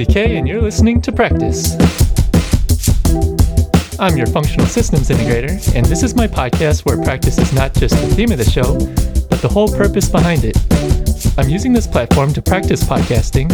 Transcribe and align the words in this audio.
Hey 0.00 0.06
yo, 0.06 0.12
CK 0.12 0.16
and 0.38 0.48
you're 0.48 0.62
listening 0.62 1.02
to 1.02 1.12
Practice. 1.12 1.74
I'm 4.00 4.16
your 4.16 4.26
functional 4.28 4.64
systems 4.64 5.10
integrator, 5.10 5.74
and 5.76 5.84
this 5.84 6.02
is 6.02 6.14
my 6.14 6.26
podcast 6.26 6.86
where 6.86 6.96
practice 7.02 7.36
is 7.36 7.52
not 7.52 7.74
just 7.74 7.94
the 7.96 8.14
theme 8.14 8.32
of 8.32 8.38
the 8.38 8.50
show, 8.50 8.78
but 9.28 9.42
the 9.42 9.48
whole 9.48 9.68
purpose 9.68 10.08
behind 10.08 10.44
it. 10.44 10.56
I'm 11.36 11.50
using 11.50 11.74
this 11.74 11.86
platform 11.86 12.32
to 12.32 12.40
practice 12.40 12.82
podcasting, 12.82 13.50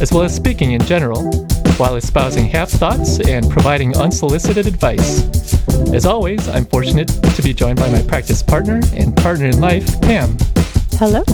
as 0.00 0.12
well 0.12 0.22
as 0.22 0.32
speaking 0.32 0.72
in 0.72 0.80
general, 0.82 1.32
while 1.76 1.96
espousing 1.96 2.46
half 2.46 2.68
thoughts 2.68 3.18
and 3.18 3.50
providing 3.50 3.96
unsolicited 3.96 4.68
advice. 4.68 5.24
As 5.92 6.06
always, 6.06 6.48
I'm 6.48 6.66
fortunate 6.66 7.08
to 7.08 7.42
be 7.42 7.52
joined 7.52 7.80
by 7.80 7.90
my 7.90 8.02
practice 8.02 8.44
partner 8.44 8.80
and 8.94 9.16
partner 9.16 9.46
in 9.46 9.60
life, 9.60 10.00
Pam. 10.02 10.36
Hello. 10.92 11.24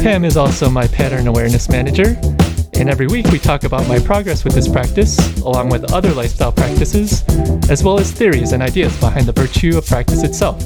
Pam 0.00 0.24
is 0.24 0.36
also 0.36 0.68
my 0.68 0.88
pattern 0.88 1.28
awareness 1.28 1.68
manager, 1.68 2.16
and 2.76 2.90
every 2.90 3.06
week 3.06 3.26
we 3.28 3.38
talk 3.38 3.64
about 3.64 3.86
my 3.88 3.98
progress 3.98 4.44
with 4.44 4.54
this 4.54 4.68
practice, 4.68 5.18
along 5.42 5.68
with 5.68 5.92
other 5.92 6.12
lifestyle 6.12 6.52
practices, 6.52 7.24
as 7.70 7.82
well 7.82 7.98
as 7.98 8.10
theories 8.10 8.52
and 8.52 8.62
ideas 8.62 8.98
behind 8.98 9.26
the 9.26 9.32
virtue 9.32 9.76
of 9.78 9.86
practice 9.86 10.22
itself. 10.22 10.62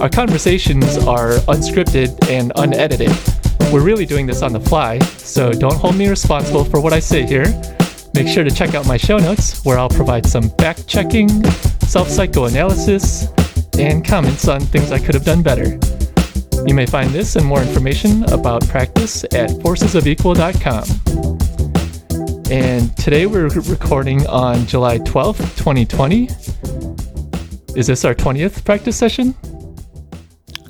Our 0.00 0.08
conversations 0.08 0.98
are 0.98 1.32
unscripted 1.48 2.28
and 2.28 2.52
unedited. 2.56 3.10
We're 3.72 3.82
really 3.82 4.06
doing 4.06 4.26
this 4.26 4.42
on 4.42 4.52
the 4.52 4.60
fly, 4.60 4.98
so 5.00 5.52
don't 5.52 5.76
hold 5.76 5.96
me 5.96 6.08
responsible 6.08 6.64
for 6.64 6.80
what 6.80 6.92
I 6.92 7.00
say 7.00 7.24
here. 7.24 7.46
Make 8.14 8.28
sure 8.28 8.44
to 8.44 8.50
check 8.50 8.74
out 8.74 8.86
my 8.86 8.96
show 8.96 9.18
notes, 9.18 9.64
where 9.64 9.78
I'll 9.78 9.88
provide 9.88 10.26
some 10.26 10.50
fact 10.50 10.86
checking, 10.86 11.28
self 11.86 12.08
psychoanalysis, 12.08 13.28
and 13.78 14.04
comments 14.04 14.48
on 14.48 14.60
things 14.60 14.92
I 14.92 14.98
could 14.98 15.14
have 15.14 15.24
done 15.24 15.42
better. 15.42 15.78
You 16.66 16.74
may 16.74 16.86
find 16.86 17.10
this 17.10 17.36
and 17.36 17.44
more 17.46 17.60
information 17.62 18.24
about 18.24 18.66
practice 18.68 19.24
at 19.24 19.50
forcesofequal.com. 19.50 20.84
And 22.50 22.96
today 22.96 23.26
we're 23.26 23.48
recording 23.48 24.26
on 24.26 24.66
July 24.66 24.98
12th, 24.98 25.56
2020. 25.56 26.28
Is 27.78 27.86
this 27.86 28.04
our 28.04 28.14
20th 28.14 28.64
practice 28.64 28.96
session? 28.96 29.34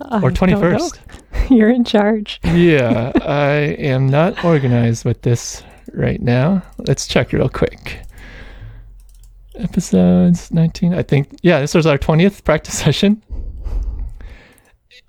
I 0.03 0.21
Or 0.23 0.31
don't 0.31 0.51
know. 0.51 0.61
21st? 0.61 0.99
You're 1.51 1.71
in 1.71 1.85
charge. 1.85 2.41
yeah, 2.45 3.13
I 3.23 3.51
am 3.79 4.07
not 4.09 4.45
organized 4.45 5.05
with 5.05 5.23
this 5.23 5.63
right 5.93 6.21
now. 6.21 6.63
Let's 6.79 7.07
check 7.09 7.33
real 7.33 7.49
quick. 7.49 8.01
Episodes 9.57 10.51
19, 10.53 10.95
I 10.95 11.03
think. 11.03 11.29
Yeah, 11.43 11.61
this 11.61 11.75
was 11.75 11.87
our 11.87 11.99
20th 11.99 12.45
practice 12.45 12.79
session. 12.85 13.23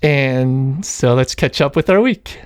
And 0.02 0.86
so 0.86 1.14
let's 1.14 1.36
catch 1.36 1.62
up 1.62 1.76
with 1.76 1.90
our 1.90 2.02
week. 2.02 2.40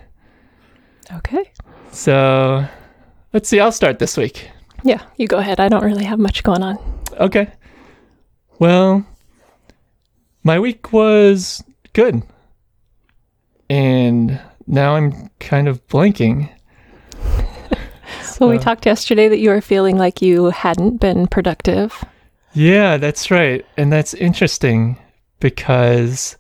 Okay. 1.12 1.52
So 1.92 2.66
let's 3.34 3.48
see, 3.50 3.60
I'll 3.60 3.72
start 3.72 4.00
this 4.00 4.18
week. 4.18 4.50
Yeah, 4.84 5.02
you 5.18 5.28
go 5.28 5.38
ahead. 5.38 5.60
I 5.60 5.70
don't 5.70 5.84
really 5.84 6.04
have 6.04 6.20
much 6.20 6.44
going 6.44 6.62
on. 6.64 6.78
Okay. 7.20 7.48
Well, 8.60 9.06
my 10.44 10.60
week 10.60 10.92
was 10.94 11.64
good. 11.94 12.22
And 13.70 14.40
now 14.68 14.96
I'm 14.96 15.30
kind 15.40 15.68
of 15.68 15.86
blanking. 15.88 16.50
So 18.22 18.50
we 18.50 18.58
Uh, 18.58 18.62
talked 18.62 18.86
yesterday 18.86 19.30
that 19.30 19.40
you 19.40 19.50
were 19.50 19.62
feeling 19.62 19.98
like 19.98 20.22
you 20.22 20.48
hadn't 20.50 20.98
been 21.00 21.26
productive. 21.26 22.04
Yeah, 22.54 22.98
that's 22.98 23.32
right. 23.32 23.66
And 23.78 23.92
that's 23.94 24.14
interesting 24.14 24.98
because 25.40 26.36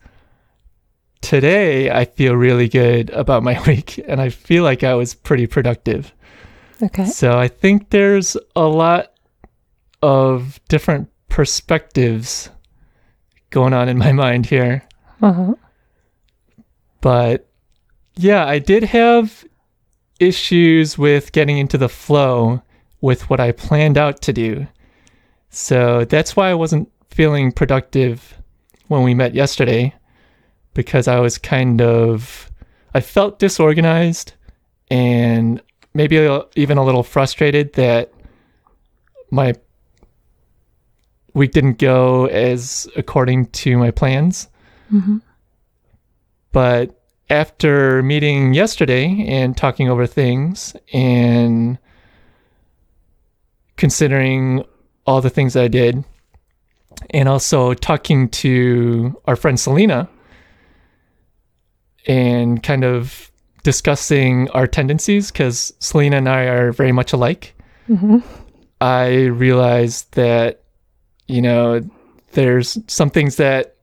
today 1.21 1.91
I 1.91 2.05
feel 2.05 2.35
really 2.35 2.67
good 2.67 3.09
about 3.11 3.43
my 3.43 3.61
week 3.67 3.99
and 4.07 4.21
I 4.21 4.29
feel 4.29 4.63
like 4.63 4.83
I 4.83 4.93
was 4.93 5.13
pretty 5.13 5.47
productive. 5.47 6.13
Okay. 6.81 7.05
So 7.05 7.37
I 7.37 7.47
think 7.47 7.89
there's 7.89 8.35
a 8.55 8.67
lot 8.67 9.13
of 10.01 10.59
different 10.67 11.09
perspectives 11.29 12.49
going 13.49 13.73
on 13.73 13.89
in 13.89 13.97
my 13.97 14.11
mind 14.23 14.45
here. 14.45 14.83
Uh-huh. 15.21 15.55
But 17.01 17.49
yeah, 18.15 18.45
I 18.45 18.59
did 18.59 18.83
have 18.83 19.45
issues 20.19 20.97
with 20.97 21.31
getting 21.31 21.57
into 21.57 21.77
the 21.77 21.89
flow 21.89 22.61
with 23.01 23.29
what 23.29 23.39
I 23.39 23.51
planned 23.51 23.97
out 23.97 24.21
to 24.23 24.33
do. 24.33 24.67
So 25.49 26.05
that's 26.05 26.35
why 26.35 26.49
I 26.49 26.53
wasn't 26.53 26.89
feeling 27.09 27.51
productive 27.51 28.37
when 28.87 29.03
we 29.03 29.13
met 29.13 29.33
yesterday 29.33 29.93
because 30.75 31.07
I 31.07 31.19
was 31.19 31.39
kind 31.39 31.81
of 31.81 32.51
I 32.93 33.01
felt 33.01 33.39
disorganized 33.39 34.33
and 34.91 35.59
maybe 35.95 36.17
even 36.55 36.77
a 36.77 36.83
little 36.85 37.01
frustrated 37.01 37.73
that 37.73 38.13
my 39.31 39.55
week 41.33 41.51
didn't 41.53 41.79
go 41.79 42.27
as 42.27 42.87
according 42.95 43.47
to 43.47 43.77
my 43.77 43.89
plans. 43.89 44.47
hmm 44.89 45.17
But 46.51 47.01
after 47.29 48.03
meeting 48.03 48.53
yesterday 48.53 49.25
and 49.27 49.57
talking 49.57 49.89
over 49.89 50.05
things 50.05 50.75
and 50.93 51.79
considering 53.77 54.63
all 55.07 55.21
the 55.21 55.29
things 55.29 55.53
that 55.53 55.63
I 55.63 55.67
did, 55.67 56.03
and 57.09 57.27
also 57.27 57.73
talking 57.73 58.29
to 58.29 59.19
our 59.25 59.35
friend 59.35 59.59
Selena 59.59 60.07
and 62.07 62.61
kind 62.61 62.83
of 62.83 63.31
discussing 63.63 64.49
our 64.51 64.67
tendencies, 64.67 65.31
because 65.31 65.73
Selena 65.79 66.17
and 66.17 66.29
I 66.29 66.43
are 66.43 66.71
very 66.71 66.91
much 66.91 67.13
alike. 67.13 67.55
hmm 67.87 68.19
I 68.81 69.27
realized 69.27 70.13
that, 70.15 70.63
you 71.27 71.41
know, 71.41 71.81
there's 72.33 72.77
some 72.87 73.09
things 73.09 73.37
that 73.37 73.77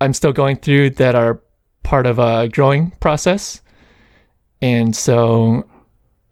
I'm 0.00 0.12
still 0.12 0.32
going 0.32 0.56
through 0.56 0.90
that 0.90 1.14
are 1.14 1.40
part 1.82 2.06
of 2.06 2.18
a 2.18 2.48
growing 2.48 2.90
process. 3.00 3.62
And 4.60 4.94
so, 4.94 5.64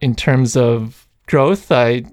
in 0.00 0.14
terms 0.14 0.56
of 0.56 1.06
growth, 1.26 1.72
I 1.72 2.04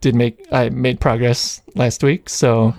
did 0.00 0.14
make, 0.14 0.44
I 0.50 0.70
made 0.70 1.00
progress 1.00 1.62
last 1.76 2.02
week. 2.02 2.28
So, 2.28 2.74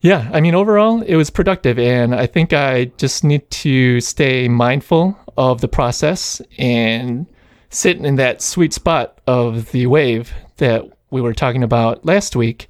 yeah, 0.00 0.30
I 0.32 0.40
mean, 0.40 0.54
overall, 0.54 1.02
it 1.02 1.16
was 1.16 1.30
productive. 1.30 1.78
And 1.78 2.14
I 2.14 2.26
think 2.26 2.52
I 2.52 2.86
just 2.96 3.24
need 3.24 3.50
to 3.50 4.00
stay 4.00 4.48
mindful 4.48 5.18
of 5.36 5.60
the 5.60 5.68
process 5.68 6.40
and 6.58 7.26
sit 7.70 7.98
in 7.98 8.16
that 8.16 8.40
sweet 8.42 8.72
spot 8.72 9.20
of 9.26 9.72
the 9.72 9.86
wave 9.86 10.32
that 10.58 10.84
we 11.10 11.20
were 11.20 11.34
talking 11.34 11.62
about 11.62 12.04
last 12.04 12.36
week, 12.36 12.68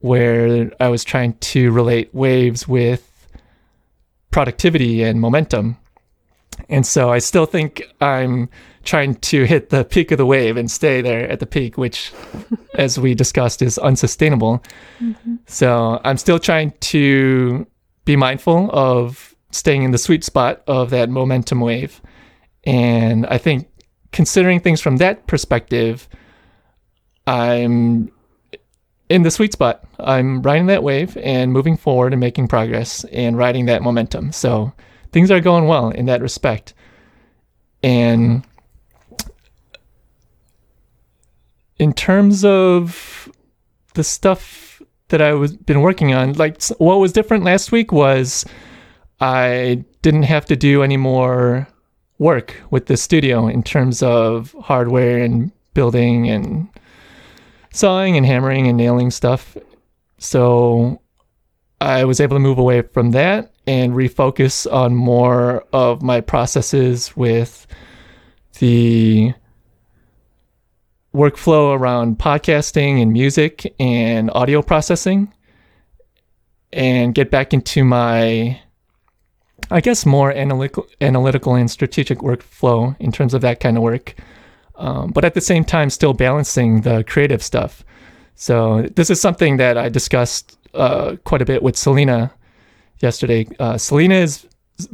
where 0.00 0.70
I 0.80 0.88
was 0.88 1.04
trying 1.04 1.34
to 1.34 1.70
relate 1.70 2.12
waves 2.12 2.66
with 2.66 3.28
productivity 4.30 5.02
and 5.02 5.20
momentum. 5.20 5.76
And 6.72 6.86
so 6.86 7.10
I 7.10 7.18
still 7.18 7.44
think 7.44 7.82
I'm 8.00 8.48
trying 8.82 9.16
to 9.16 9.44
hit 9.44 9.68
the 9.68 9.84
peak 9.84 10.10
of 10.10 10.16
the 10.16 10.24
wave 10.24 10.56
and 10.56 10.70
stay 10.70 11.02
there 11.02 11.30
at 11.30 11.38
the 11.38 11.46
peak, 11.46 11.76
which, 11.76 12.10
as 12.74 12.98
we 12.98 13.14
discussed, 13.14 13.60
is 13.60 13.76
unsustainable. 13.76 14.64
Mm-hmm. 14.98 15.34
So 15.46 16.00
I'm 16.02 16.16
still 16.16 16.38
trying 16.38 16.72
to 16.80 17.66
be 18.06 18.16
mindful 18.16 18.70
of 18.72 19.36
staying 19.50 19.82
in 19.82 19.90
the 19.90 19.98
sweet 19.98 20.24
spot 20.24 20.62
of 20.66 20.88
that 20.90 21.10
momentum 21.10 21.60
wave. 21.60 22.00
And 22.64 23.26
I 23.26 23.36
think 23.36 23.68
considering 24.12 24.58
things 24.58 24.80
from 24.80 24.96
that 24.96 25.26
perspective, 25.26 26.08
I'm 27.26 28.10
in 29.10 29.24
the 29.24 29.30
sweet 29.30 29.52
spot. 29.52 29.84
I'm 30.00 30.40
riding 30.40 30.66
that 30.66 30.82
wave 30.82 31.18
and 31.18 31.52
moving 31.52 31.76
forward 31.76 32.14
and 32.14 32.20
making 32.20 32.48
progress 32.48 33.04
and 33.12 33.36
riding 33.36 33.66
that 33.66 33.82
momentum. 33.82 34.32
So 34.32 34.72
things 35.12 35.30
are 35.30 35.40
going 35.40 35.66
well 35.66 35.90
in 35.90 36.06
that 36.06 36.20
respect. 36.20 36.74
And 37.82 38.42
mm-hmm. 38.42 39.30
in 41.78 41.92
terms 41.92 42.44
of 42.44 43.30
the 43.94 44.04
stuff 44.04 44.82
that 45.08 45.20
I 45.20 45.34
was 45.34 45.54
been 45.54 45.82
working 45.82 46.14
on, 46.14 46.32
like 46.34 46.62
what 46.78 46.96
was 46.96 47.12
different 47.12 47.44
last 47.44 47.70
week 47.70 47.92
was 47.92 48.44
I 49.20 49.84
didn't 50.00 50.24
have 50.24 50.46
to 50.46 50.56
do 50.56 50.82
any 50.82 50.96
more 50.96 51.68
work 52.18 52.56
with 52.70 52.86
the 52.86 52.96
studio 52.96 53.46
in 53.46 53.62
terms 53.62 54.02
of 54.02 54.54
hardware 54.60 55.18
and 55.18 55.52
building 55.74 56.28
and 56.28 56.68
sawing 57.72 58.16
and 58.16 58.24
hammering 58.24 58.66
and 58.68 58.76
nailing 58.76 59.10
stuff. 59.10 59.56
So 60.18 61.00
I 61.80 62.04
was 62.04 62.20
able 62.20 62.36
to 62.36 62.40
move 62.40 62.58
away 62.58 62.82
from 62.82 63.10
that 63.10 63.51
and 63.66 63.92
refocus 63.92 64.70
on 64.70 64.94
more 64.94 65.64
of 65.72 66.02
my 66.02 66.20
processes 66.20 67.16
with 67.16 67.66
the 68.58 69.32
workflow 71.14 71.78
around 71.78 72.18
podcasting 72.18 73.00
and 73.00 73.12
music 73.12 73.74
and 73.78 74.30
audio 74.34 74.62
processing 74.62 75.32
and 76.72 77.14
get 77.14 77.30
back 77.30 77.52
into 77.52 77.84
my 77.84 78.58
I 79.70 79.80
guess 79.80 80.04
more 80.04 80.32
analytical 80.32 80.86
analytical 81.00 81.54
and 81.54 81.70
strategic 81.70 82.18
workflow 82.18 82.96
in 82.98 83.12
terms 83.12 83.34
of 83.34 83.42
that 83.42 83.60
kind 83.60 83.76
of 83.76 83.82
work 83.82 84.16
um, 84.82 85.10
but 85.10 85.24
at 85.24 85.34
the 85.34 85.40
same 85.40 85.64
time, 85.64 85.90
still 85.90 86.12
balancing 86.12 86.80
the 86.80 87.04
creative 87.04 87.42
stuff. 87.42 87.84
So 88.34 88.82
this 88.96 89.10
is 89.10 89.20
something 89.20 89.56
that 89.58 89.76
I 89.78 89.88
discussed 89.88 90.58
uh, 90.74 91.16
quite 91.24 91.42
a 91.42 91.44
bit 91.44 91.62
with 91.62 91.76
Selena 91.76 92.32
yesterday. 93.02 93.46
Uh, 93.58 93.76
Selena 93.76 94.14
is 94.14 94.46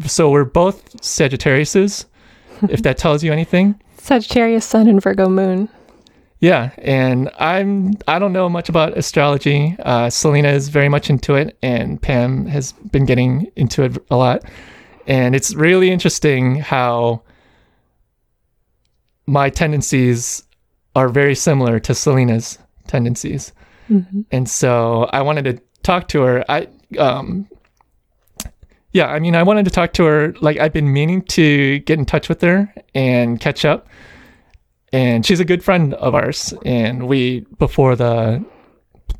so 0.06 0.30
we're 0.30 0.44
both 0.44 0.96
Sagittariuses, 1.00 2.06
if 2.68 2.82
that 2.82 2.98
tells 2.98 3.22
you 3.22 3.32
anything. 3.32 3.80
Sagittarius 3.98 4.64
Sun 4.64 4.88
and 4.88 5.02
Virgo 5.02 5.28
Moon. 5.28 5.68
Yeah, 6.40 6.70
and 6.78 7.30
I'm 7.38 7.94
I 8.06 8.18
don't 8.18 8.32
know 8.32 8.48
much 8.48 8.68
about 8.68 8.96
astrology. 8.96 9.76
Uh, 9.80 10.08
Selena 10.08 10.48
is 10.48 10.68
very 10.68 10.88
much 10.88 11.10
into 11.10 11.34
it, 11.34 11.58
and 11.62 12.00
Pam 12.00 12.46
has 12.46 12.72
been 12.72 13.04
getting 13.04 13.50
into 13.56 13.82
it 13.82 13.98
a 14.10 14.16
lot. 14.16 14.44
And 15.06 15.34
it's 15.34 15.54
really 15.54 15.90
interesting 15.90 16.56
how 16.56 17.22
my 19.26 19.50
tendencies 19.50 20.44
are 20.94 21.08
very 21.08 21.34
similar 21.34 21.80
to 21.80 21.94
Selena's 21.94 22.58
tendencies. 22.86 23.52
Mm-hmm. 23.90 24.22
And 24.30 24.48
so 24.48 25.04
I 25.12 25.22
wanted 25.22 25.44
to 25.44 25.62
talk 25.82 26.08
to 26.08 26.20
her. 26.22 26.44
I 26.48 26.68
um 26.98 27.48
yeah, 28.98 29.06
I 29.06 29.20
mean 29.20 29.36
I 29.36 29.44
wanted 29.44 29.64
to 29.66 29.70
talk 29.70 29.92
to 29.92 30.04
her 30.06 30.34
like 30.40 30.58
I've 30.58 30.72
been 30.72 30.92
meaning 30.92 31.22
to 31.36 31.78
get 31.80 32.00
in 32.00 32.04
touch 32.04 32.28
with 32.28 32.40
her 32.40 32.74
and 32.96 33.38
catch 33.38 33.64
up. 33.64 33.86
And 34.92 35.24
she's 35.24 35.38
a 35.38 35.44
good 35.44 35.62
friend 35.62 35.94
of 35.94 36.16
ours 36.16 36.52
and 36.64 37.06
we 37.06 37.46
before 37.58 37.94
the 37.94 38.44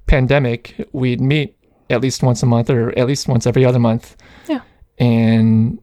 pandemic, 0.07 0.89
we'd 0.91 1.21
meet 1.21 1.57
at 1.91 2.01
least 2.01 2.25
once 2.25 2.43
a 2.43 2.47
month 2.47 2.71
or 2.71 2.91
at 2.99 3.07
least 3.07 3.29
once 3.29 3.47
every 3.47 3.65
other 3.65 3.79
month. 3.79 4.17
Yeah. 4.49 4.63
And 4.99 5.79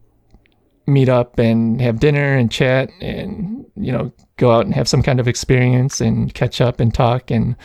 meet 0.86 1.08
up 1.08 1.38
and 1.38 1.80
have 1.80 1.98
dinner 1.98 2.36
and 2.36 2.50
chat 2.50 2.90
and 3.00 3.55
you 3.76 3.92
know 3.92 4.12
go 4.36 4.52
out 4.52 4.64
and 4.64 4.74
have 4.74 4.88
some 4.88 5.02
kind 5.02 5.20
of 5.20 5.28
experience 5.28 6.00
and 6.00 6.34
catch 6.34 6.60
up 6.60 6.80
and 6.80 6.92
talk 6.92 7.30
and 7.30 7.56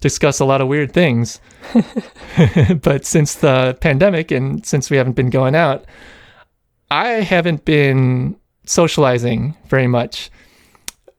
discuss 0.00 0.40
a 0.40 0.44
lot 0.44 0.60
of 0.60 0.68
weird 0.68 0.92
things. 0.92 1.40
but 2.82 3.04
since 3.04 3.36
the 3.36 3.76
pandemic 3.80 4.30
and 4.30 4.64
since 4.66 4.90
we 4.90 4.96
haven't 4.96 5.16
been 5.16 5.30
going 5.30 5.54
out, 5.54 5.84
I 6.90 7.06
haven't 7.22 7.64
been 7.64 8.36
socializing 8.66 9.56
very 9.66 9.86
much, 9.86 10.30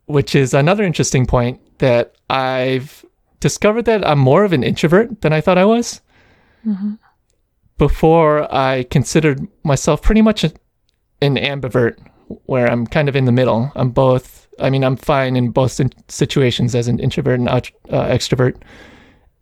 which 0.06 0.36
is 0.36 0.53
another 0.53 0.83
interesting 0.83 1.25
point 1.25 1.59
that 1.80 2.15
I've 2.30 3.06
discovered 3.39 3.86
that 3.86 4.07
I'm 4.07 4.19
more 4.19 4.44
of 4.44 4.53
an 4.53 4.63
introvert 4.63 5.21
than 5.21 5.33
I 5.33 5.42
thought 5.42 5.57
I 5.57 5.65
was. 5.65 6.01
Mm-hmm. 6.65 6.94
Before 7.77 8.53
I 8.53 8.83
considered 8.83 9.47
myself 9.63 10.01
pretty 10.01 10.21
much 10.21 10.44
a, 10.44 10.53
an 11.21 11.36
ambivert, 11.36 11.97
where 12.45 12.68
I'm 12.68 12.88
kind 12.88 13.10
of 13.10 13.16
in 13.16 13.25
the 13.25 13.31
middle. 13.31 13.72
I'm 13.75 13.89
both 13.89 14.45
I 14.60 14.69
mean, 14.69 14.83
I'm 14.83 14.95
fine 14.95 15.36
in 15.36 15.50
both 15.50 15.80
situations 16.07 16.75
as 16.75 16.88
an 16.88 17.00
introvert 17.00 17.39
and 17.39 17.50
uh, 17.50 17.60
extrovert. 17.89 18.56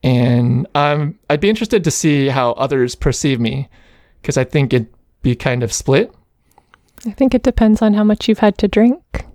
And 0.03 0.67
um, 0.75 1.17
I'd 1.29 1.39
be 1.39 1.49
interested 1.49 1.83
to 1.83 1.91
see 1.91 2.27
how 2.27 2.51
others 2.53 2.95
perceive 2.95 3.39
me 3.39 3.69
because 4.21 4.37
I 4.37 4.43
think 4.43 4.73
it'd 4.73 4.91
be 5.21 5.35
kind 5.35 5.63
of 5.63 5.71
split. 5.71 6.13
I 7.05 7.11
think 7.11 7.33
it 7.33 7.43
depends 7.43 7.81
on 7.81 7.93
how 7.93 8.03
much 8.03 8.27
you've 8.27 8.39
had 8.39 8.57
to 8.59 8.67
drink. 8.67 9.25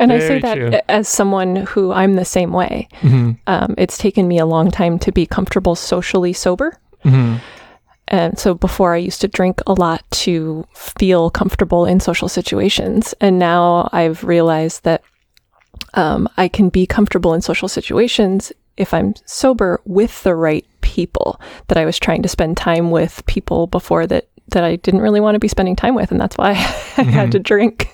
And 0.00 0.10
Very 0.10 0.24
I 0.24 0.28
say 0.28 0.40
that 0.40 0.54
true. 0.54 0.80
as 0.88 1.08
someone 1.08 1.56
who 1.56 1.92
I'm 1.92 2.14
the 2.14 2.24
same 2.24 2.52
way. 2.52 2.88
Mm-hmm. 3.00 3.32
Um, 3.46 3.74
it's 3.78 3.96
taken 3.96 4.26
me 4.26 4.38
a 4.38 4.46
long 4.46 4.70
time 4.70 4.98
to 5.00 5.12
be 5.12 5.24
comfortable 5.24 5.76
socially 5.76 6.32
sober. 6.32 6.76
Mm-hmm. 7.04 7.36
And 8.14 8.38
so 8.38 8.54
before 8.54 8.94
I 8.94 8.98
used 8.98 9.20
to 9.22 9.28
drink 9.28 9.60
a 9.66 9.72
lot 9.72 10.08
to 10.22 10.64
feel 10.72 11.30
comfortable 11.30 11.84
in 11.84 11.98
social 11.98 12.28
situations. 12.28 13.12
And 13.20 13.40
now 13.40 13.88
I've 13.92 14.22
realized 14.22 14.84
that 14.84 15.02
um, 15.94 16.28
I 16.36 16.46
can 16.46 16.68
be 16.68 16.86
comfortable 16.86 17.34
in 17.34 17.42
social 17.42 17.66
situations 17.66 18.52
if 18.76 18.94
I'm 18.94 19.14
sober 19.24 19.80
with 19.84 20.22
the 20.22 20.36
right 20.36 20.64
people 20.80 21.40
that 21.66 21.76
I 21.76 21.84
was 21.84 21.98
trying 21.98 22.22
to 22.22 22.28
spend 22.28 22.56
time 22.56 22.92
with 22.92 23.26
people 23.26 23.66
before 23.66 24.06
that 24.06 24.28
that 24.48 24.62
I 24.62 24.76
didn't 24.76 25.00
really 25.00 25.20
want 25.20 25.34
to 25.34 25.40
be 25.40 25.48
spending 25.48 25.74
time 25.74 25.96
with 25.96 26.12
and 26.12 26.20
that's 26.20 26.38
why 26.38 26.50
I 26.52 26.54
mm-hmm. 26.54 27.10
had 27.10 27.32
to 27.32 27.40
drink. 27.40 27.88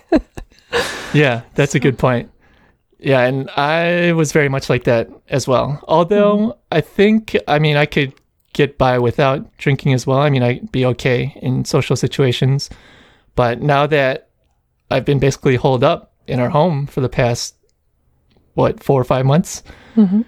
yeah, 1.15 1.43
that's 1.55 1.75
a 1.75 1.81
good 1.81 1.97
point. 1.97 2.31
Yeah, 2.99 3.21
and 3.21 3.49
I 3.57 4.13
was 4.13 4.33
very 4.33 4.51
much 4.51 4.69
like 4.69 4.85
that 4.85 5.09
as 5.31 5.49
well. 5.49 5.83
Although 5.89 6.37
mm-hmm. 6.37 6.59
I 6.73 6.83
think 6.83 7.37
I 7.49 7.59
mean 7.59 7.79
I 7.79 7.87
could 7.87 8.13
get 8.52 8.79
by 8.79 8.99
without 8.99 9.56
drinking 9.58 9.93
as 9.93 10.06
well. 10.06 10.19
I 10.19 10.31
mean, 10.31 10.43
I'd 10.43 10.73
be 10.73 10.85
okay 10.87 11.37
in 11.41 11.64
social 11.64 11.97
situations. 11.97 12.70
But 13.35 13.62
now 13.62 13.87
that 13.87 14.29
I've 14.91 15.05
been 15.05 15.19
basically 15.19 15.56
holed 15.56 15.85
up 15.85 16.12
in 16.26 16.41
our 16.41 16.49
home 16.50 16.87
for 16.87 17.00
the 17.00 17.08
past, 17.08 17.56
what, 18.55 18.82
four 18.82 19.00
or 19.00 19.05
five 19.05 19.25
months, 19.25 19.62
mm-hmm. 19.97 20.23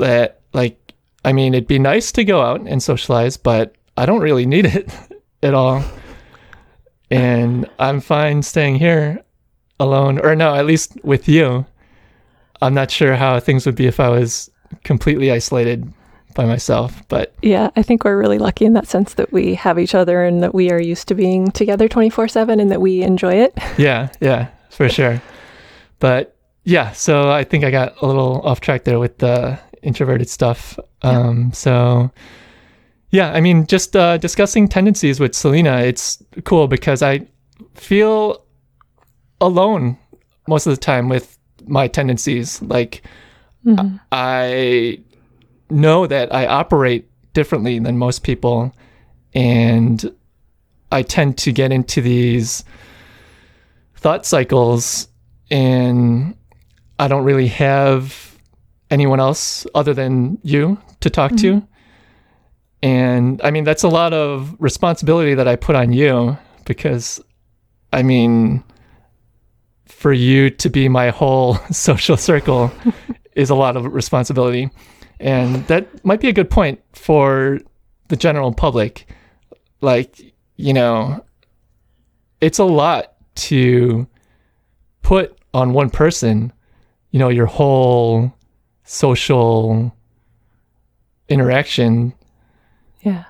that, 0.00 0.40
like, 0.52 0.94
I 1.24 1.32
mean, 1.32 1.54
it'd 1.54 1.66
be 1.66 1.78
nice 1.78 2.12
to 2.12 2.24
go 2.24 2.42
out 2.42 2.60
and 2.60 2.82
socialize, 2.82 3.36
but 3.36 3.74
I 3.96 4.06
don't 4.06 4.20
really 4.20 4.46
need 4.46 4.66
it 4.66 4.90
at 5.42 5.54
all. 5.54 5.82
And 7.10 7.68
I'm 7.78 8.00
fine 8.00 8.42
staying 8.42 8.76
here 8.76 9.24
alone, 9.80 10.18
or 10.20 10.36
no, 10.36 10.54
at 10.54 10.66
least 10.66 11.02
with 11.02 11.28
you. 11.28 11.66
I'm 12.62 12.74
not 12.74 12.90
sure 12.90 13.16
how 13.16 13.40
things 13.40 13.64
would 13.66 13.74
be 13.74 13.86
if 13.86 13.98
I 13.98 14.10
was 14.10 14.50
completely 14.84 15.32
isolated 15.32 15.92
by 16.34 16.44
myself. 16.44 17.02
But 17.08 17.34
yeah, 17.42 17.70
I 17.76 17.82
think 17.82 18.04
we're 18.04 18.18
really 18.18 18.38
lucky 18.38 18.64
in 18.64 18.72
that 18.74 18.86
sense 18.86 19.14
that 19.14 19.32
we 19.32 19.54
have 19.54 19.78
each 19.78 19.94
other 19.94 20.24
and 20.24 20.42
that 20.42 20.54
we 20.54 20.70
are 20.70 20.80
used 20.80 21.08
to 21.08 21.14
being 21.14 21.50
together 21.50 21.88
24 21.88 22.28
7 22.28 22.60
and 22.60 22.70
that 22.70 22.80
we 22.80 23.02
enjoy 23.02 23.34
it. 23.34 23.56
yeah, 23.78 24.08
yeah, 24.20 24.48
for 24.70 24.88
sure. 24.88 25.20
But 25.98 26.36
yeah, 26.64 26.92
so 26.92 27.30
I 27.30 27.44
think 27.44 27.64
I 27.64 27.70
got 27.70 28.00
a 28.02 28.06
little 28.06 28.40
off 28.42 28.60
track 28.60 28.84
there 28.84 28.98
with 28.98 29.18
the 29.18 29.58
introverted 29.82 30.28
stuff. 30.28 30.78
Um, 31.02 31.46
yeah. 31.46 31.50
So 31.52 32.10
yeah, 33.10 33.32
I 33.32 33.40
mean, 33.40 33.66
just 33.66 33.96
uh, 33.96 34.18
discussing 34.18 34.68
tendencies 34.68 35.18
with 35.18 35.34
Selena, 35.34 35.78
it's 35.78 36.22
cool 36.44 36.68
because 36.68 37.02
I 37.02 37.26
feel 37.74 38.44
alone 39.40 39.98
most 40.46 40.66
of 40.66 40.72
the 40.72 40.80
time 40.80 41.08
with 41.08 41.36
my 41.66 41.88
tendencies. 41.88 42.62
Like, 42.62 43.02
mm-hmm. 43.66 43.96
I 44.12 45.00
know 45.70 46.06
that 46.06 46.34
I 46.34 46.46
operate 46.46 47.08
differently 47.32 47.78
than 47.78 47.98
most 47.98 48.22
people. 48.22 48.74
And 49.34 50.12
I 50.92 51.02
tend 51.02 51.38
to 51.38 51.52
get 51.52 51.72
into 51.72 52.00
these 52.00 52.64
thought 53.96 54.26
cycles, 54.26 55.08
and 55.50 56.36
I 56.98 57.08
don't 57.08 57.24
really 57.24 57.48
have 57.48 58.36
anyone 58.90 59.20
else 59.20 59.66
other 59.74 59.94
than 59.94 60.38
you 60.42 60.78
to 61.00 61.10
talk 61.10 61.32
mm-hmm. 61.32 61.60
to. 61.60 61.68
And 62.82 63.40
I 63.44 63.50
mean, 63.50 63.64
that's 63.64 63.82
a 63.82 63.88
lot 63.88 64.12
of 64.12 64.56
responsibility 64.58 65.34
that 65.34 65.46
I 65.46 65.56
put 65.56 65.76
on 65.76 65.92
you 65.92 66.36
because, 66.64 67.20
I 67.92 68.02
mean, 68.02 68.64
for 69.86 70.12
you 70.12 70.50
to 70.50 70.70
be 70.70 70.88
my 70.88 71.10
whole 71.10 71.54
social 71.70 72.16
circle 72.16 72.72
is 73.34 73.50
a 73.50 73.54
lot 73.54 73.76
of 73.76 73.92
responsibility. 73.92 74.70
And 75.20 75.66
that 75.66 76.04
might 76.04 76.20
be 76.20 76.28
a 76.28 76.32
good 76.32 76.48
point 76.48 76.82
for 76.92 77.60
the 78.08 78.16
general 78.16 78.52
public. 78.52 79.06
Like, 79.82 80.34
you 80.56 80.72
know, 80.72 81.24
it's 82.40 82.58
a 82.58 82.64
lot 82.64 83.14
to 83.36 84.06
put 85.02 85.38
on 85.52 85.74
one 85.74 85.90
person, 85.90 86.52
you 87.10 87.18
know, 87.18 87.28
your 87.28 87.46
whole 87.46 88.32
social 88.84 89.94
interaction. 91.28 92.14
Yeah. 93.02 93.24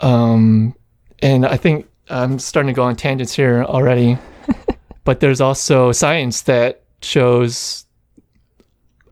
Um, 0.00 0.74
and 1.20 1.46
I 1.46 1.56
think 1.56 1.88
I'm 2.10 2.38
starting 2.38 2.74
to 2.74 2.76
go 2.76 2.82
on 2.82 2.96
tangents 2.96 3.34
here 3.34 3.64
already, 3.64 4.18
but 5.04 5.20
there's 5.20 5.40
also 5.40 5.90
science 5.90 6.42
that 6.42 6.82
shows 7.00 7.86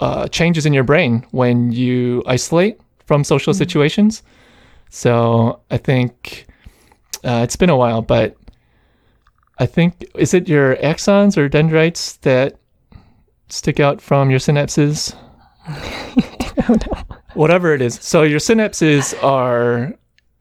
uh, 0.03 0.27
changes 0.27 0.67
in 0.67 0.73
your 0.73 0.83
brain 0.83 1.25
when 1.31 1.71
you 1.71 2.25
isolate 2.27 2.81
from 3.07 3.23
social 3.23 3.53
mm-hmm. 3.53 3.59
situations. 3.59 4.25
So 4.91 5.61
I 5.71 5.77
think 5.77 6.47
uh, 7.23 7.43
it's 7.45 7.55
been 7.55 7.71
a 7.71 7.77
while, 7.77 8.03
but 8.03 8.37
I 9.59 9.67
think 9.67 10.05
is 10.17 10.35
it 10.35 10.49
your 10.49 10.75
axons 10.77 11.37
or 11.37 11.49
dendrites 11.49 12.17
that 12.23 12.59
stick 13.49 13.79
out 13.79 14.01
from 14.01 14.29
your 14.29 14.41
synapses? 14.41 15.15
oh, 15.69 16.69
no. 16.69 17.17
Whatever 17.35 17.73
it 17.73 17.81
is. 17.81 17.95
So 18.03 18.25
your 18.25 18.41
synapses 18.41 19.15
are 19.23 19.95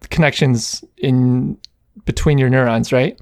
connections 0.09 0.83
in 0.97 1.55
between 2.05 2.39
your 2.39 2.49
neurons, 2.49 2.91
right? 2.91 3.19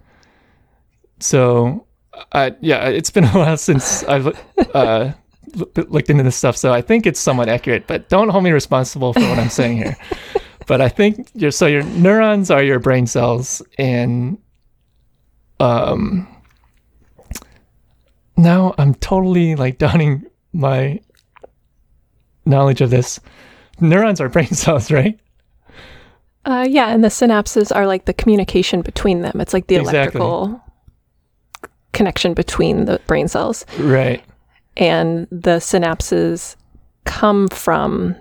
So, 1.19 1.85
uh, 2.31 2.51
yeah, 2.61 2.87
it's 2.87 3.09
been 3.09 3.25
a 3.25 3.31
while 3.31 3.57
since 3.57 4.03
I've 4.05 4.27
uh, 4.73 5.11
looked 5.55 6.09
into 6.09 6.23
this 6.23 6.35
stuff, 6.35 6.57
so 6.57 6.73
I 6.73 6.81
think 6.81 7.05
it's 7.05 7.19
somewhat 7.19 7.49
accurate. 7.49 7.87
But 7.87 8.09
don't 8.09 8.29
hold 8.29 8.43
me 8.43 8.51
responsible 8.51 9.13
for 9.13 9.21
what 9.21 9.39
I'm 9.39 9.49
saying 9.49 9.77
here. 9.77 9.97
but 10.67 10.81
I 10.81 10.89
think 10.89 11.29
your 11.33 11.51
so 11.51 11.65
your 11.67 11.83
neurons 11.83 12.51
are 12.51 12.63
your 12.63 12.79
brain 12.79 13.07
cells, 13.07 13.61
and 13.77 14.37
um, 15.59 16.27
now 18.37 18.73
I'm 18.77 18.93
totally 18.95 19.55
like 19.55 19.77
downing 19.77 20.25
my 20.53 20.99
knowledge 22.45 22.81
of 22.81 22.89
this, 22.89 23.19
neurons 23.79 24.19
are 24.19 24.29
brain 24.35 24.47
cells, 24.47 24.91
right? 24.91 25.19
Uh, 26.45 26.65
yeah, 26.67 26.89
and 26.89 27.03
the 27.03 27.09
synapses 27.09 27.73
are 27.75 27.85
like 27.85 28.05
the 28.05 28.13
communication 28.13 28.81
between 28.81 29.21
them. 29.21 29.39
It's 29.39 29.53
like 29.53 29.67
the 29.67 29.75
Exactly. 29.75 29.99
electrical 29.99 30.61
connection 31.93 32.33
between 32.33 32.85
the 32.85 32.99
brain 33.07 33.27
cells. 33.27 33.65
Right. 33.77 34.23
And 34.79 35.27
the 35.29 35.57
synapses 35.57 36.55
come 37.05 37.47
from 37.49 38.15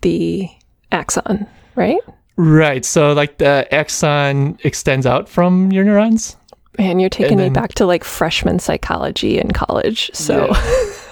the 0.00 0.48
axon, 0.92 1.46
right? 1.74 2.00
Right. 2.36 2.84
So 2.84 3.12
like 3.12 3.38
the 3.38 3.66
axon 3.72 4.58
extends 4.64 5.06
out 5.06 5.28
from 5.28 5.70
your 5.72 5.84
neurons. 5.84 6.36
And 6.78 7.00
you're 7.00 7.10
taking 7.10 7.38
me 7.38 7.50
back 7.50 7.74
to 7.74 7.86
like 7.86 8.02
freshman 8.02 8.58
psychology 8.58 9.38
in 9.38 9.52
college. 9.52 10.10
So, 10.12 10.48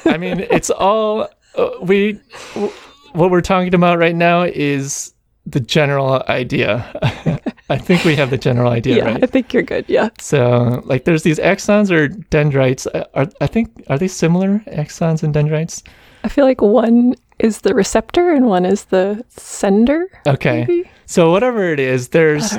I 0.06 0.16
mean, 0.18 0.40
it's 0.50 0.70
all 0.70 1.28
uh, 1.56 1.70
we 1.80 2.20
w- 2.54 2.72
what 3.12 3.30
we're 3.30 3.42
talking 3.42 3.72
about 3.72 3.98
right 3.98 4.16
now 4.16 4.42
is 4.42 5.14
the 5.46 5.60
general 5.60 6.24
idea. 6.28 7.40
I 7.72 7.78
think 7.78 8.04
we 8.04 8.14
have 8.16 8.28
the 8.28 8.36
general 8.36 8.70
idea, 8.70 8.96
yeah, 8.96 9.18
I 9.22 9.26
think 9.26 9.54
you're 9.54 9.62
good. 9.62 9.86
Yeah. 9.88 10.10
So, 10.18 10.82
like, 10.84 11.04
there's 11.04 11.22
these 11.22 11.38
axons 11.38 11.90
or 11.90 12.08
dendrites. 12.08 12.86
Uh, 12.86 13.04
Are 13.14 13.26
I 13.40 13.46
think 13.46 13.70
are 13.88 13.98
they 13.98 14.08
similar 14.08 14.58
axons 14.66 15.22
and 15.22 15.32
dendrites? 15.32 15.82
I 16.22 16.28
feel 16.28 16.44
like 16.44 16.60
one 16.60 17.14
is 17.38 17.62
the 17.62 17.74
receptor 17.74 18.30
and 18.30 18.46
one 18.46 18.66
is 18.66 18.84
the 18.86 19.24
sender. 19.28 20.06
Okay. 20.26 20.66
Maybe? 20.68 20.90
So 21.06 21.30
whatever 21.30 21.72
it 21.72 21.80
is, 21.80 22.08
there's 22.08 22.54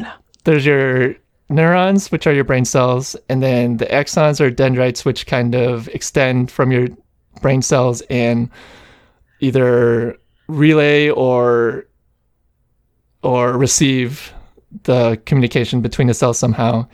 there's 0.45 0.65
your 0.65 1.15
neurons, 1.49 2.11
which 2.11 2.25
are 2.25 2.33
your 2.33 2.43
brain 2.43 2.65
cells, 2.65 3.15
and 3.29 3.43
then 3.43 3.77
the 3.77 3.85
axons 3.85 4.41
or 4.41 4.49
dendrites, 4.49 5.05
which 5.05 5.27
kind 5.27 5.53
of 5.53 5.87
extend 5.89 6.49
from 6.49 6.71
your 6.71 6.87
brain 7.41 7.61
cells 7.61 8.01
and 8.09 8.49
either 9.41 10.17
relay 10.47 11.09
or 11.09 11.85
or 13.21 13.57
receive 13.57 14.33
the 14.83 15.21
communication 15.25 15.81
between 15.81 16.07
the 16.07 16.13
cells 16.13 16.37
somehow. 16.39 16.87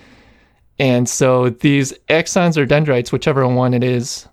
And 0.77 1.09
so 1.09 1.49
these 1.49 1.93
axons 2.09 2.57
or 2.57 2.65
dendrites, 2.65 3.11
whichever 3.11 3.47
one 3.47 3.73
it 3.73 3.83
is, 3.83 4.27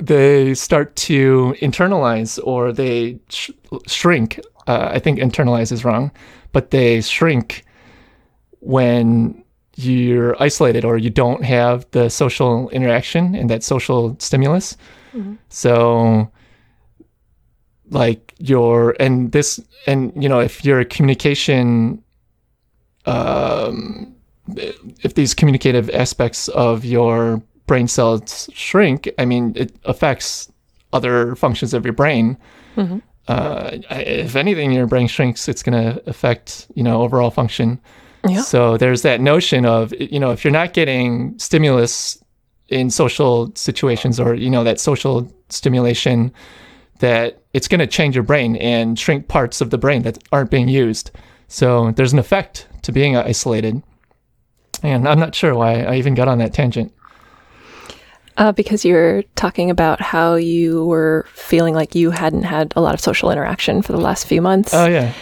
they 0.00 0.54
start 0.54 0.96
to 0.96 1.54
internalize 1.60 2.40
or 2.42 2.72
they 2.72 3.18
sh- 3.28 3.50
shrink. 3.86 4.40
Uh, 4.66 4.90
I 4.92 4.98
think 4.98 5.18
internalize 5.18 5.72
is 5.72 5.84
wrong, 5.84 6.10
but 6.52 6.70
they 6.70 7.00
shrink 7.00 7.64
when 8.60 9.42
you're 9.76 10.40
isolated 10.42 10.84
or 10.84 10.98
you 10.98 11.10
don't 11.10 11.44
have 11.44 11.86
the 11.92 12.08
social 12.08 12.68
interaction 12.70 13.34
and 13.34 13.48
that 13.50 13.62
social 13.62 14.16
stimulus. 14.18 14.76
So, 15.48 16.30
like 17.90 18.34
your 18.38 18.94
and 19.00 19.32
this 19.32 19.58
and 19.86 20.12
you 20.22 20.28
know 20.28 20.38
if 20.40 20.64
your 20.64 20.84
communication, 20.84 22.02
um, 23.10 24.14
if 24.56 25.14
these 25.14 25.34
communicative 25.34 25.90
aspects 25.90 26.48
of 26.48 26.84
your 26.84 27.42
brain 27.66 27.88
cells 27.88 28.48
shrink, 28.52 29.08
I 29.18 29.24
mean 29.24 29.52
it 29.56 29.74
affects 29.84 30.50
other 30.92 31.36
functions 31.36 31.72
of 31.74 31.84
your 31.84 31.92
brain. 31.92 32.36
Mhm. 32.76 33.02
Uh, 33.28 33.78
if 33.90 34.34
anything, 34.34 34.72
your 34.72 34.86
brain 34.86 35.06
shrinks, 35.06 35.48
it's 35.48 35.62
going 35.62 35.80
to 35.80 36.02
affect 36.08 36.66
you 36.74 36.82
know 36.82 37.02
overall 37.02 37.30
function. 37.30 37.78
Yeah. 38.28 38.42
So 38.42 38.76
there's 38.76 39.02
that 39.02 39.20
notion 39.20 39.64
of 39.64 39.94
you 39.98 40.18
know 40.18 40.30
if 40.32 40.44
you're 40.44 40.52
not 40.52 40.72
getting 40.72 41.38
stimulus 41.38 42.18
in 42.68 42.90
social 42.90 43.50
situations 43.54 44.18
or 44.20 44.34
you 44.34 44.50
know 44.50 44.64
that 44.64 44.80
social 44.80 45.30
stimulation 45.48 46.32
that 47.00 47.42
it's 47.52 47.66
going 47.66 47.80
to 47.80 47.86
change 47.86 48.14
your 48.14 48.22
brain 48.24 48.56
and 48.56 48.98
shrink 48.98 49.28
parts 49.28 49.60
of 49.60 49.70
the 49.70 49.78
brain 49.78 50.02
that 50.02 50.18
aren't 50.32 50.50
being 50.50 50.68
used. 50.68 51.10
So 51.50 51.90
there's 51.90 52.12
an 52.12 52.20
effect 52.20 52.68
to 52.82 52.92
being 52.92 53.16
isolated. 53.16 53.82
And 54.84 55.06
I'm 55.06 55.18
not 55.18 55.34
sure 55.34 55.54
why 55.54 55.82
I 55.82 55.96
even 55.96 56.14
got 56.14 56.28
on 56.28 56.38
that 56.38 56.54
tangent. 56.54 56.94
Uh, 58.36 58.52
because 58.52 58.84
you're 58.84 59.24
talking 59.34 59.68
about 59.68 60.00
how 60.00 60.36
you 60.36 60.86
were 60.86 61.26
feeling 61.34 61.74
like 61.74 61.94
you 61.96 62.12
hadn't 62.12 62.44
had 62.44 62.72
a 62.76 62.80
lot 62.80 62.94
of 62.94 63.00
social 63.00 63.30
interaction 63.32 63.82
for 63.82 63.92
the 63.92 64.00
last 64.00 64.26
few 64.26 64.40
months. 64.40 64.72
Oh 64.72 64.86
yeah. 64.86 65.12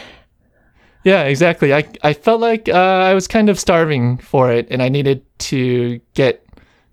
Yeah, 1.02 1.22
exactly. 1.22 1.72
I 1.72 1.88
I 2.02 2.12
felt 2.12 2.40
like 2.40 2.68
uh, 2.68 2.72
I 2.72 3.14
was 3.14 3.26
kind 3.26 3.48
of 3.48 3.58
starving 3.58 4.18
for 4.18 4.52
it, 4.52 4.68
and 4.70 4.82
I 4.82 4.90
needed 4.90 5.24
to 5.48 5.98
get 6.12 6.44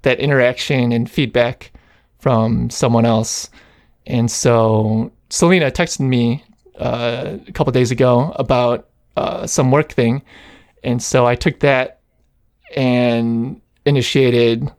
that 0.04 0.20
interaction 0.20 0.94
and 0.94 1.12
feedback 1.12 1.74
from 2.20 2.70
someone 2.70 3.06
else. 3.06 3.50
And 4.08 4.32
so 4.32 5.12
Selena 5.30 5.72
texted 5.72 6.00
me 6.08 6.44
uh, 6.80 7.38
a 7.48 7.52
couple 7.52 7.74
days 7.74 7.92
ago 7.92 8.34
about 8.38 8.88
uh, 9.16 9.48
some 9.48 9.72
work 9.72 9.92
thing, 9.92 10.22
and 10.84 11.02
so 11.02 11.26
I 11.26 11.36
took 11.36 11.60
that 11.62 12.00
and 12.76 13.62
initiated 13.86 14.72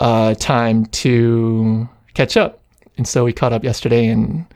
uh, 0.00 0.34
time 0.34 0.86
to 0.86 1.88
catch 2.14 2.36
up. 2.36 2.60
And 2.98 3.06
so 3.06 3.24
we 3.24 3.32
caught 3.32 3.52
up 3.52 3.64
yesterday, 3.64 4.06
and 4.06 4.46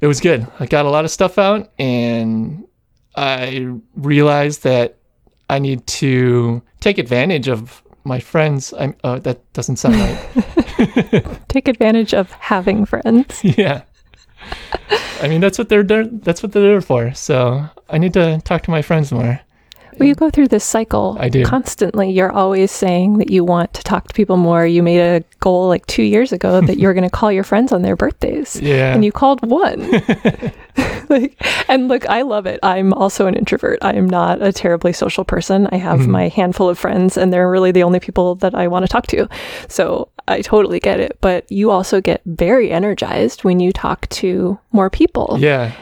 it 0.00 0.06
was 0.06 0.20
good. 0.20 0.46
I 0.60 0.66
got 0.66 0.84
a 0.84 0.90
lot 0.90 1.04
of 1.04 1.10
stuff 1.10 1.38
out, 1.38 1.72
and 1.78 2.66
I 3.16 3.70
realized 3.94 4.62
that 4.64 4.98
I 5.48 5.58
need 5.58 5.86
to 5.86 6.62
take 6.80 6.98
advantage 6.98 7.48
of 7.48 7.82
my 8.04 8.18
friends. 8.18 8.72
I'm, 8.72 8.94
uh, 9.04 9.18
that 9.20 9.52
doesn't 9.52 9.76
sound 9.76 9.96
right. 9.96 11.38
Take 11.48 11.68
advantage 11.68 12.14
of 12.14 12.30
having 12.32 12.84
friends. 12.84 13.44
yeah. 13.44 13.82
I 15.20 15.28
mean, 15.28 15.40
that's 15.40 15.58
what 15.58 15.68
they're 15.68 15.84
there. 15.84 16.06
That's 16.06 16.42
what 16.42 16.52
they're 16.52 16.62
there 16.62 16.80
for. 16.80 17.14
So 17.14 17.64
I 17.88 17.98
need 17.98 18.12
to 18.14 18.40
talk 18.40 18.62
to 18.64 18.70
my 18.70 18.82
friends 18.82 19.12
more. 19.12 19.40
Well, 19.98 20.08
you 20.08 20.14
go 20.14 20.30
through 20.30 20.48
this 20.48 20.64
cycle 20.64 21.16
I 21.20 21.28
do. 21.28 21.44
constantly. 21.44 22.10
You're 22.10 22.32
always 22.32 22.70
saying 22.70 23.18
that 23.18 23.30
you 23.30 23.44
want 23.44 23.74
to 23.74 23.82
talk 23.82 24.08
to 24.08 24.14
people 24.14 24.36
more. 24.36 24.66
You 24.66 24.82
made 24.82 25.00
a 25.00 25.22
goal 25.40 25.68
like 25.68 25.86
two 25.86 26.02
years 26.02 26.32
ago 26.32 26.60
that 26.66 26.78
you 26.78 26.86
were 26.88 26.94
going 26.94 27.04
to 27.04 27.10
call 27.10 27.30
your 27.30 27.44
friends 27.44 27.72
on 27.72 27.82
their 27.82 27.96
birthdays. 27.96 28.56
Yeah. 28.60 28.94
And 28.94 29.04
you 29.04 29.12
called 29.12 29.46
one. 29.48 29.90
like, 31.08 31.36
and 31.68 31.88
look, 31.88 32.06
I 32.08 32.22
love 32.22 32.46
it. 32.46 32.58
I'm 32.62 32.92
also 32.94 33.26
an 33.26 33.34
introvert. 33.34 33.78
I 33.82 33.92
am 33.92 34.08
not 34.08 34.40
a 34.42 34.52
terribly 34.52 34.92
social 34.92 35.24
person. 35.24 35.68
I 35.70 35.76
have 35.76 36.00
Mhm. 36.00 36.06
my 36.08 36.28
handful 36.28 36.68
of 36.68 36.78
friends, 36.78 37.16
and 37.18 37.32
they're 37.32 37.50
really 37.50 37.72
the 37.72 37.82
only 37.82 38.00
people 38.00 38.34
that 38.36 38.54
I 38.54 38.68
want 38.68 38.84
to 38.84 38.88
talk 38.88 39.06
to. 39.08 39.28
So 39.68 40.08
I 40.28 40.40
totally 40.40 40.80
get 40.80 41.00
it. 41.00 41.18
But 41.20 41.50
you 41.52 41.70
also 41.70 42.00
get 42.00 42.22
very 42.24 42.70
energized 42.70 43.44
when 43.44 43.60
you 43.60 43.72
talk 43.72 44.08
to 44.10 44.58
more 44.72 44.88
people. 44.88 45.36
Yeah, 45.38 45.72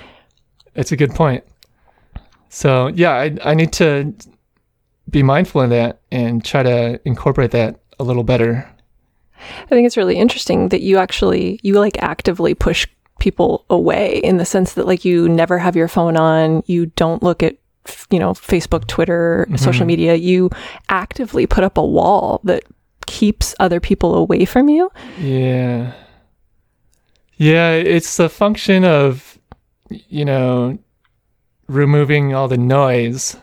it's 0.75 0.91
a 0.93 0.97
good 0.97 1.15
point. 1.15 1.45
So 2.51 2.89
yeah, 2.89 3.13
I 3.13 3.37
I 3.43 3.55
need 3.55 3.73
to 3.75 4.13
be 5.09 5.23
mindful 5.23 5.63
of 5.63 5.71
that 5.71 6.01
and 6.13 6.45
try 6.45 6.63
to 6.63 7.01
incorporate 7.05 7.53
that 7.53 7.81
a 7.99 8.05
little 8.05 8.25
better. 8.25 8.69
I 9.39 9.67
think 9.69 9.87
it's 9.87 9.97
really 9.97 10.17
interesting 10.17 10.69
that 10.69 10.83
you 10.83 10.99
actually 10.99 11.59
you 11.63 11.75
like 11.81 11.97
actively 12.03 12.55
push 12.55 12.87
people 13.21 13.65
away 13.71 14.19
in 14.23 14.37
the 14.39 14.45
sense 14.45 14.75
that 14.75 14.87
like 14.87 15.05
you 15.05 15.29
never 15.29 15.59
have 15.59 15.77
your 15.77 15.89
phone 15.89 16.17
on, 16.17 16.63
you 16.67 16.87
don't 16.97 17.23
look 17.23 17.43
at 17.43 17.57
you 18.11 18.19
know 18.19 18.33
Facebook, 18.35 18.87
Twitter, 18.87 19.47
social 19.57 19.85
Mhm. 19.85 19.89
media. 19.89 20.15
You 20.17 20.51
actively 20.89 21.47
put 21.47 21.65
up 21.65 21.79
a 21.79 21.85
wall 21.87 22.41
that 22.45 22.65
keeps 23.07 23.55
other 23.59 23.81
people 23.81 24.15
away 24.15 24.45
from 24.45 24.69
you. 24.69 24.91
Yeah. 25.21 25.93
Yeah, 27.37 27.73
it's 27.73 28.19
a 28.19 28.29
function 28.29 28.85
of 28.85 29.39
you 29.89 30.25
know 30.25 30.79
removing 31.71 32.35
all 32.35 32.49
the 32.49 32.59
noise, 32.59 33.37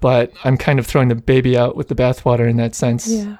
but 0.00 0.32
I'm 0.44 0.56
kind 0.56 0.78
of 0.78 0.86
throwing 0.86 1.08
the 1.08 1.14
baby 1.14 1.56
out 1.56 1.76
with 1.76 1.88
the 1.88 1.94
bathwater 1.94 2.48
in 2.48 2.56
that 2.56 2.74
sense. 2.74 3.08
Yeah. 3.08 3.36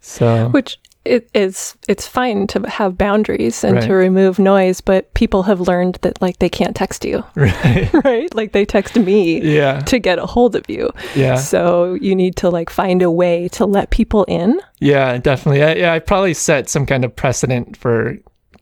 So 0.00 0.48
Which 0.50 0.78
it 1.04 1.28
is 1.34 1.74
it's 1.88 2.06
fine 2.06 2.46
to 2.48 2.60
have 2.68 2.98
boundaries 2.98 3.64
and 3.64 3.80
to 3.82 3.94
remove 3.94 4.38
noise, 4.38 4.80
but 4.80 5.12
people 5.14 5.42
have 5.44 5.60
learned 5.60 5.98
that 6.02 6.20
like 6.20 6.38
they 6.38 6.48
can't 6.48 6.76
text 6.76 7.04
you, 7.04 7.24
right. 7.34 7.90
right? 8.04 8.32
Like 8.34 8.52
they 8.52 8.64
text 8.64 8.96
me 8.96 9.40
Yeah. 9.40 9.80
to 9.80 9.98
get 9.98 10.18
a 10.18 10.26
hold 10.26 10.54
of 10.54 10.68
you. 10.68 10.90
Yeah. 11.14 11.36
So 11.36 11.94
you 11.94 12.14
need 12.14 12.36
to 12.36 12.50
like 12.50 12.68
find 12.70 13.02
a 13.02 13.10
way 13.10 13.48
to 13.48 13.64
let 13.66 13.90
people 13.90 14.24
in. 14.24 14.60
Yeah, 14.80 15.16
definitely. 15.18 15.62
I, 15.62 15.74
yeah, 15.74 15.92
I 15.94 15.98
probably 15.98 16.34
set 16.34 16.68
some 16.68 16.84
kind 16.86 17.04
of 17.04 17.14
precedent 17.16 17.76
for 17.76 18.16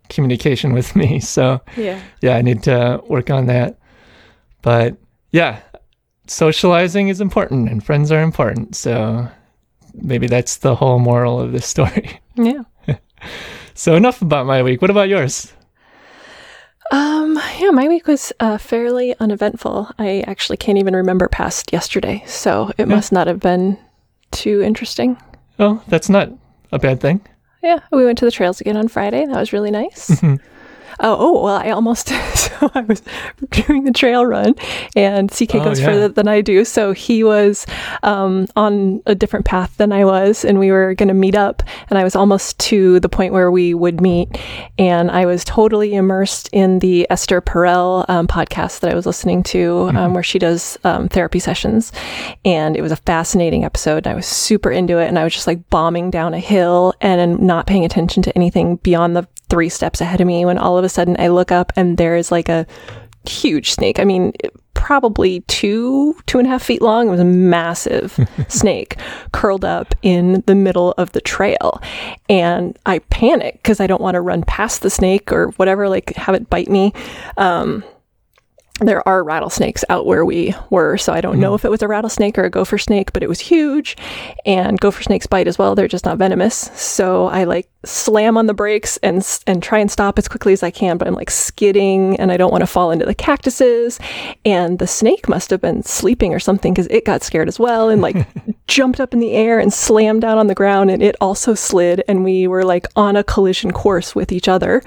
communication 0.09 0.73
with 0.73 0.95
me. 0.97 1.21
So 1.37 1.61
Yeah. 1.77 2.01
yeah, 2.23 2.37
I 2.37 2.43
need 2.43 2.63
to 2.65 3.01
work 3.09 3.29
on 3.31 3.47
that. 3.47 3.77
But 4.67 4.97
yeah, 5.31 5.61
socializing 6.27 7.07
is 7.07 7.21
important 7.21 7.69
and 7.69 7.85
friends 7.85 8.11
are 8.11 8.21
important. 8.21 8.75
So 8.75 9.29
maybe 9.95 10.27
that's 10.27 10.57
the 10.57 10.75
whole 10.75 10.99
moral 10.99 11.39
of 11.41 11.53
this 11.53 11.67
story. 11.67 12.21
Yeah. 12.37 12.63
So 13.75 13.95
enough 13.95 14.21
about 14.23 14.45
my 14.47 14.63
week. 14.63 14.83
What 14.83 14.91
about 14.91 15.09
yours? 15.09 15.53
Um, 16.93 17.39
yeah, 17.59 17.71
my 17.71 17.87
week 17.89 18.07
was 18.09 18.33
uh, 18.41 18.59
fairly 18.59 19.15
uneventful. 19.21 19.89
I 19.99 20.23
actually 20.27 20.57
can't 20.59 20.79
even 20.79 20.95
remember 20.97 21.29
past 21.29 21.73
yesterday, 21.73 22.23
so 22.27 22.71
it 22.77 22.87
Yeah. 22.89 22.95
must 22.97 23.13
not 23.13 23.27
have 23.27 23.41
been 23.41 23.79
too 24.33 24.61
interesting. 24.63 25.17
Oh, 25.59 25.81
that's 25.89 26.09
not 26.11 26.29
a 26.73 26.79
bad 26.79 27.01
thing. 27.01 27.21
Yeah, 27.63 27.79
we 27.93 28.05
went 28.05 28.19
to 28.19 28.25
the 28.27 28.31
trails 28.31 28.61
again 28.61 28.77
on 28.77 28.89
Friday. 28.89 29.25
That 29.25 29.39
was 29.41 29.53
really 29.53 29.71
nice. 29.71 30.11
Mhm. 30.11 30.41
Oh, 31.01 31.17
oh, 31.19 31.43
well, 31.45 31.57
I 31.57 31.71
almost, 31.71 32.09
so 32.35 32.71
I 32.75 32.81
was 32.81 33.03
doing 33.51 33.85
the 33.85 33.93
trail 33.93 34.25
run 34.25 34.55
and 34.95 35.31
CK 35.31 35.57
Oh, 35.57 35.65
goes 35.65 35.81
yeah. 35.81 35.87
further 35.87 36.09
than 36.09 36.27
I 36.29 36.41
do. 36.41 36.65
So 36.65 36.93
he 36.93 37.23
was 37.23 37.67
um, 38.03 38.47
on 38.57 39.03
a 39.07 39.15
different 39.15 39.45
path 39.47 39.77
than 39.77 39.93
I 39.93 40.05
was, 40.05 40.45
and 40.45 40.59
we 40.59 40.71
were 40.71 40.95
going 40.95 41.09
to 41.09 41.15
meet 41.15 41.35
up. 41.35 41.63
And 41.91 41.99
I 41.99 42.05
was 42.05 42.17
almost 42.17 42.59
to 42.61 42.99
the 43.01 43.09
point 43.09 43.33
where 43.33 43.51
we 43.51 43.75
would 43.75 44.01
meet. 44.01 44.39
And 44.79 45.11
I 45.11 45.27
was 45.27 45.45
totally 45.45 45.95
immersed 45.95 46.49
in 46.53 46.79
the 46.79 47.07
Esther 47.11 47.41
Perel 47.43 48.09
um, 48.09 48.27
podcast 48.27 48.81
that 48.81 48.91
I 48.91 48.95
was 48.95 49.07
listening 49.07 49.43
to, 49.45 49.91
um, 49.95 50.15
where 50.15 50.23
she 50.23 50.39
does 50.39 50.79
um, 50.85 51.09
therapy 51.09 51.39
sessions. 51.39 51.93
And 52.45 52.77
it 52.77 52.83
was 52.83 52.93
a 52.93 52.97
fascinating 52.97 53.65
episode. 53.65 53.99
And 53.99 54.09
I 54.09 54.15
was 54.15 54.27
super 54.27 54.71
into 54.71 54.99
it. 54.99 55.09
And 55.09 55.19
I 55.19 55.25
was 55.25 55.35
just 55.35 55.47
like 55.47 55.69
bombing 55.71 56.11
down 56.11 56.33
a 56.35 56.41
hill 56.41 56.95
and 57.01 57.39
not 57.41 57.67
paying 57.67 57.85
attention 57.85 58.23
to 58.23 58.35
anything 58.35 58.77
beyond 58.77 59.15
the 59.17 59.27
three 59.49 59.69
steps 59.69 60.01
ahead 60.01 60.21
of 60.21 60.27
me 60.27 60.45
when 60.45 60.59
all 60.59 60.77
of 60.77 60.85
a 60.85 60.89
sudden 60.89 61.17
I 61.19 61.29
look 61.29 61.53
up 61.53 61.73
and 61.77 61.97
there 61.97 62.17
is 62.17 62.31
like 62.33 62.49
a 62.49 62.67
huge 63.29 63.73
snake. 63.73 63.99
I 63.99 64.05
mean, 64.05 64.33
probably 64.75 65.41
two, 65.43 66.15
two 66.27 66.39
and 66.39 66.47
a 66.47 66.51
half 66.51 66.63
feet 66.63 66.83
long. 66.83 67.09
It 67.09 67.11
was 67.11 67.21
a 67.21 67.25
massive 67.25 68.19
snake 68.49 68.97
curled 69.33 69.65
up 69.65 69.95
in 70.03 70.45
the 70.47 70.55
middle 70.55 70.93
of 70.93 71.13
the 71.13 71.21
trail. 71.21 71.81
And 72.29 72.79
I 72.87 73.01
panic 73.01 73.55
because 73.55 73.81
I 73.81 73.87
don't 73.87 74.01
want 74.01 74.15
to 74.15 74.21
run 74.21 74.43
past 74.45 74.83
the 74.83 74.91
snake 74.91 75.33
or 75.33 75.49
whatever, 75.57 75.89
like 75.89 76.15
have 76.15 76.35
it 76.35 76.49
bite 76.49 76.69
me. 76.69 76.93
Um, 77.37 77.83
there 78.81 79.07
are 79.09 79.25
rattlesnakes 79.25 79.85
out 79.89 80.05
where 80.05 80.25
we 80.25 80.55
were, 80.69 80.99
so 80.99 81.13
I 81.13 81.23
don't 81.23 81.41
know 81.41 81.49
mm-hmm. 81.49 81.55
if 81.55 81.65
it 81.65 81.71
was 81.71 81.81
a 81.81 81.89
rattlesnake 81.89 82.37
or 82.37 82.45
a 82.45 82.51
gopher 82.51 82.77
snake, 82.77 83.13
but 83.13 83.23
it 83.23 83.29
was 83.29 83.41
huge. 83.41 83.97
And 84.45 84.79
gopher 84.79 85.03
snakes 85.03 85.27
bite 85.27 85.49
as 85.49 85.59
well; 85.59 85.75
they're 85.75 85.89
just 85.89 86.05
not 86.05 86.19
venomous. 86.19 86.71
So 86.75 87.27
I 87.29 87.45
like 87.45 87.71
slam 87.87 88.37
on 88.37 88.47
the 88.47 88.55
brakes 88.55 88.99
and 88.99 89.27
and 89.47 89.63
try 89.63 89.79
and 89.79 89.91
stop 89.91 90.19
as 90.19 90.29
quickly 90.29 90.53
as 90.53 90.63
I 90.63 90.71
can, 90.71 90.99
but 90.99 91.09
I'm 91.09 91.15
like 91.15 91.31
skidding, 91.31 92.21
and 92.21 92.31
I 92.31 92.37
don't 92.37 92.53
want 92.53 92.63
to 92.63 92.67
fall 92.67 92.91
into 92.91 93.07
the 93.07 93.15
cactuses. 93.15 93.99
And 94.45 94.79
the 94.79 94.87
snake 94.87 95.27
must 95.27 95.49
have 95.51 95.63
been 95.63 95.83
sleeping 95.83 96.35
or 96.35 96.39
something 96.39 96.75
because 96.75 96.89
it 96.89 97.07
got 97.07 97.23
scared 97.23 97.49
as 97.49 97.59
well 97.59 97.89
and 97.89 98.03
like 98.03 98.27
jumped 98.67 99.01
up 99.01 99.15
in 99.15 99.21
the 99.21 99.33
air 99.33 99.59
and 99.59 99.73
slammed 99.73 100.21
down 100.21 100.37
on 100.37 100.49
the 100.49 100.55
ground, 100.55 100.91
and 100.91 101.03
it 101.03 101.17
also 101.21 101.55
slid, 101.55 102.03
and 102.09 102.25
we 102.25 102.47
were 102.47 102.65
like 102.65 102.87
on 102.95 103.17
a 103.17 103.25
collision 103.25 103.73
course 103.73 104.15
with 104.15 104.33
each 104.33 104.49
other 104.49 104.83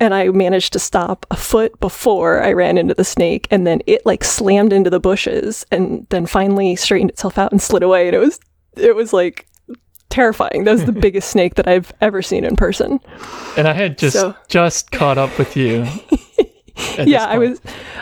and 0.00 0.14
I 0.14 0.28
managed 0.28 0.72
to 0.74 0.78
stop 0.78 1.26
a 1.30 1.36
foot 1.36 1.78
before 1.80 2.42
I 2.42 2.52
ran 2.52 2.78
into 2.78 2.94
the 2.94 3.04
snake, 3.04 3.46
and 3.50 3.66
then 3.66 3.80
it 3.86 4.04
like 4.06 4.24
slammed 4.24 4.72
into 4.72 4.90
the 4.90 5.00
bushes, 5.00 5.64
and 5.70 6.06
then 6.10 6.26
finally 6.26 6.76
straightened 6.76 7.10
itself 7.10 7.38
out 7.38 7.52
and 7.52 7.60
slid 7.60 7.82
away. 7.82 8.06
And 8.06 8.14
it 8.16 8.20
was 8.20 8.38
it 8.76 8.94
was 8.96 9.12
like 9.12 9.46
terrifying. 10.10 10.64
That 10.64 10.72
was 10.72 10.84
the 10.84 10.92
biggest 11.06 11.30
snake 11.30 11.54
that 11.56 11.68
I've 11.68 11.92
ever 12.00 12.22
seen 12.22 12.44
in 12.44 12.56
person. 12.56 13.00
And 13.56 13.66
I 13.68 13.72
had 13.72 13.98
just 13.98 14.16
So- 14.16 14.34
just 14.48 14.90
caught 14.90 15.18
up 15.18 15.36
with 15.38 15.56
you. 15.56 15.86
yeah, 17.04 17.24
I 17.24 17.38
was 17.38 17.60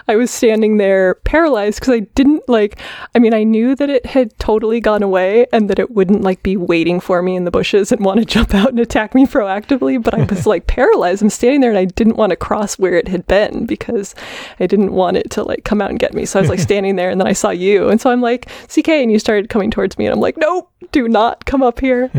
I 0.09 0.17
was 0.17 0.31
standing 0.31 0.77
there 0.77 1.15
paralyzed 1.17 1.81
because 1.81 1.95
I 1.95 2.01
didn't 2.01 2.49
like. 2.49 2.81
I 3.15 3.19
mean, 3.19 3.35
I 3.35 3.43
knew 3.43 3.75
that 3.75 3.91
it 3.91 4.07
had 4.07 4.37
totally 4.39 4.81
gone 4.81 5.03
away 5.03 5.47
and 5.53 5.71
that 5.71 5.79
it 5.79 5.91
wouldn't 5.91 6.23
like 6.23 6.43
be 6.43 6.57
waiting 6.57 7.01
for 7.01 7.23
me 7.23 7.37
in 7.37 7.45
the 7.45 7.51
bushes 7.51 7.93
and 7.93 8.05
want 8.05 8.21
to 8.21 8.27
jump 8.37 8.55
out 8.55 8.71
and 8.71 8.81
attack 8.81 9.15
me 9.15 9.27
proactively. 9.27 10.03
But 10.03 10.15
I 10.15 10.25
was 10.25 10.47
like 10.53 10.67
paralyzed. 10.67 11.23
I'm 11.23 11.31
standing 11.31 11.61
there 11.61 11.71
and 11.71 11.79
I 11.79 11.87
didn't 11.87 12.17
want 12.17 12.31
to 12.31 12.37
cross 12.37 12.79
where 12.79 12.95
it 12.95 13.09
had 13.09 13.27
been 13.27 13.67
because 13.67 14.15
I 14.61 14.67
didn't 14.67 14.93
want 14.93 15.17
it 15.17 15.31
to 15.33 15.43
like 15.43 15.65
come 15.65 15.81
out 15.81 15.91
and 15.91 15.99
get 15.99 16.15
me. 16.15 16.27
So 16.27 16.39
I 16.39 16.43
was 16.43 16.51
like 16.51 16.61
standing 16.71 16.97
there 16.97 17.11
and 17.11 17.21
then 17.21 17.29
I 17.29 17.33
saw 17.33 17.51
you 17.51 17.89
and 17.89 18.01
so 18.01 18.11
I'm 18.11 18.21
like 18.21 18.49
CK 18.69 18.89
and 18.89 19.11
you 19.11 19.19
started 19.19 19.49
coming 19.49 19.71
towards 19.71 19.99
me 19.99 20.07
and 20.07 20.15
I'm 20.15 20.21
like 20.21 20.37
nope, 20.37 20.71
do 20.93 21.09
not 21.09 21.45
come 21.47 21.63
up 21.63 21.81
here. 21.81 22.11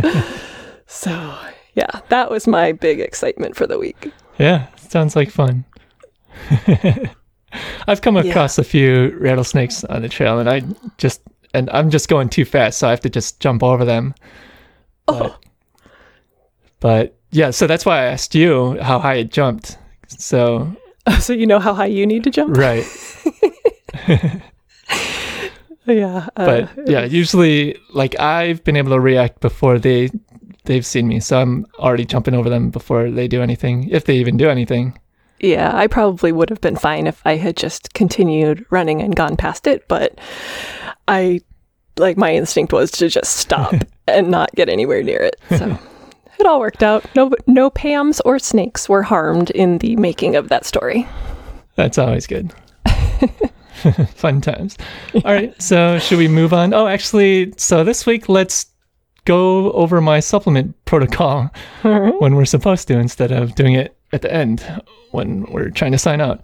so 0.88 1.38
yeah, 1.73 2.01
that 2.10 2.32
was 2.32 2.47
my 2.47 2.71
big 2.71 2.99
excitement 2.99 3.55
for 3.55 3.67
the 3.67 3.77
week. 3.77 4.12
Yeah, 4.39 4.67
sounds 4.77 5.15
like 5.15 5.29
fun. 5.29 5.65
I've 7.88 8.02
come 8.02 8.17
across 8.17 8.58
a 8.58 8.63
few 8.63 9.17
rattlesnakes 9.19 9.84
on 9.86 10.02
the 10.02 10.10
trail, 10.10 10.39
and 10.39 10.50
I 10.50 10.62
just 10.97 11.21
and 11.54 11.69
I'm 11.71 11.89
just 11.89 12.10
going 12.10 12.30
too 12.30 12.45
fast, 12.45 12.80
so 12.80 12.88
I 12.88 12.91
have 12.91 13.00
to 13.02 13.10
just 13.10 13.39
jump 13.39 13.63
over 13.63 13.86
them. 13.86 14.13
But, 15.06 15.39
but 16.80 17.17
yeah, 17.32 17.52
so 17.52 17.65
that's 17.67 17.86
why 17.86 18.00
I 18.00 18.06
asked 18.06 18.36
you 18.36 18.78
how 18.82 19.00
high 19.00 19.15
it 19.15 19.32
jumped. 19.32 19.78
So 20.08 20.76
So 21.19 21.34
you 21.34 21.47
know 21.47 21.60
how 21.60 21.73
high 21.73 21.86
you 21.88 22.06
need 22.06 22.23
to 22.26 22.30
jump. 22.30 22.56
right, 22.58 22.86
Yeah. 25.86 26.28
Uh, 26.36 26.45
but 26.45 26.69
yeah, 26.89 27.06
usually 27.06 27.78
like 27.93 28.19
I've 28.19 28.62
been 28.65 28.76
able 28.76 28.91
to 28.91 29.00
react 29.00 29.39
before 29.39 29.80
they 29.80 30.10
they've 30.65 30.86
seen 30.86 31.08
me, 31.08 31.21
so 31.21 31.39
I'm 31.39 31.65
already 31.80 32.04
jumping 32.04 32.34
over 32.34 32.50
them 32.50 32.69
before 32.71 33.10
they 33.10 33.30
do 33.30 33.41
anything, 33.41 33.88
if 33.89 34.04
they 34.04 34.17
even 34.17 34.36
do 34.36 34.50
anything. 34.50 35.00
Yeah, 35.39 35.76
I 35.76 35.88
probably 35.88 36.32
would 36.32 36.50
have 36.50 36.62
been 36.62 36.76
fine 36.76 37.08
if 37.08 37.21
I 37.26 37.36
had 37.36 37.58
just 37.58 37.93
continued 37.93 38.65
running 38.69 39.02
and 39.02 39.15
gone 39.15 39.38
past 39.38 39.67
it, 39.67 39.88
but 39.88 40.17
I 41.08 41.41
like 41.97 42.17
my 42.17 42.34
instinct 42.34 42.73
was 42.73 42.91
to 42.91 43.10
just 43.10 43.38
stop 43.38 43.73
and 44.08 44.30
not 44.30 44.54
get 44.56 44.69
anywhere 44.69 45.04
near 45.04 45.21
it. 45.21 45.36
So 45.50 45.78
it 46.39 46.45
all 46.45 46.60
worked 46.60 46.84
out. 46.84 47.06
No 47.15 47.32
no 47.45 47.69
Pams 47.69 48.19
or 48.26 48.39
snakes 48.39 48.89
were 48.89 49.04
harmed 49.04 49.52
in 49.52 49.78
the 49.80 49.95
making 49.95 50.36
of 50.36 50.50
that 50.50 50.65
story. 50.65 51.08
That's 51.76 51.97
always 51.97 52.26
good. 52.26 52.54
Fun 54.15 54.41
times. 54.41 54.76
All 55.13 55.34
right, 55.34 55.60
so 55.62 56.00
should 56.00 56.17
we 56.17 56.28
move 56.28 56.52
on? 56.52 56.73
Oh, 56.73 56.88
actually, 56.88 57.54
so 57.58 57.84
this 57.84 58.08
week 58.08 58.28
let's 58.28 58.65
go 59.26 59.71
over 59.73 60.02
my 60.02 60.19
supplement 60.19 60.73
protocol 60.86 61.52
right. 61.84 62.19
when 62.19 62.36
we're 62.36 62.45
supposed 62.45 62.88
to 62.88 62.97
instead 62.97 63.32
of 63.32 63.54
doing 63.56 63.73
it 63.73 63.96
at 64.12 64.22
the 64.22 64.34
end 64.34 64.63
when 65.12 65.43
we're 65.52 65.70
trying 65.70 65.91
to 65.91 65.98
sign 65.98 66.22
out. 66.22 66.41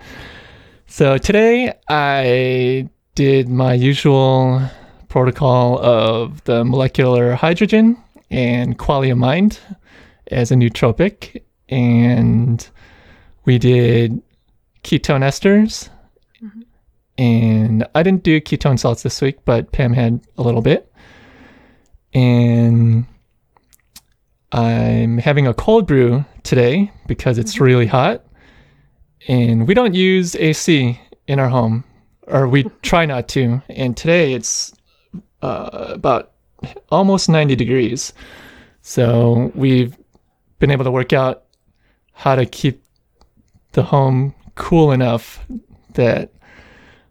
So 0.87 1.17
today 1.17 1.73
I 1.89 2.89
did 3.15 3.49
my 3.49 3.73
usual 3.73 4.61
protocol 5.07 5.79
of 5.79 6.43
the 6.45 6.65
molecular 6.65 7.35
hydrogen 7.35 7.97
and 8.31 8.77
qualia 8.77 9.17
mind 9.17 9.59
as 10.31 10.51
a 10.51 10.55
nootropic 10.55 11.41
and 11.69 12.67
we 13.45 13.57
did 13.57 14.21
ketone 14.83 15.23
esters 15.23 15.89
mm-hmm. 16.43 16.61
and 17.17 17.87
I 17.95 18.03
didn't 18.03 18.23
do 18.23 18.41
ketone 18.41 18.79
salts 18.79 19.03
this 19.03 19.21
week, 19.21 19.45
but 19.45 19.71
Pam 19.71 19.93
had 19.93 20.21
a 20.37 20.41
little 20.41 20.61
bit. 20.61 20.91
And 22.13 23.05
I'm 24.51 25.17
having 25.17 25.47
a 25.47 25.53
cold 25.53 25.87
brew 25.87 26.25
today 26.43 26.91
because 27.07 27.37
it's 27.37 27.59
really 27.59 27.87
hot. 27.87 28.23
And 29.27 29.67
we 29.67 29.73
don't 29.73 29.93
use 29.93 30.35
AC 30.35 30.99
in 31.27 31.39
our 31.39 31.47
home, 31.49 31.83
or 32.27 32.47
we 32.47 32.63
try 32.81 33.05
not 33.05 33.27
to. 33.29 33.61
And 33.69 33.95
today 33.95 34.33
it's 34.33 34.73
uh, 35.41 35.87
about 35.93 36.31
almost 36.89 37.29
90 37.29 37.55
degrees. 37.55 38.13
So 38.81 39.51
we've 39.55 39.95
been 40.59 40.71
able 40.71 40.83
to 40.85 40.91
work 40.91 41.13
out 41.13 41.43
how 42.13 42.35
to 42.35 42.45
keep 42.45 42.83
the 43.71 43.83
home 43.83 44.35
cool 44.55 44.91
enough 44.91 45.43
that 45.93 46.31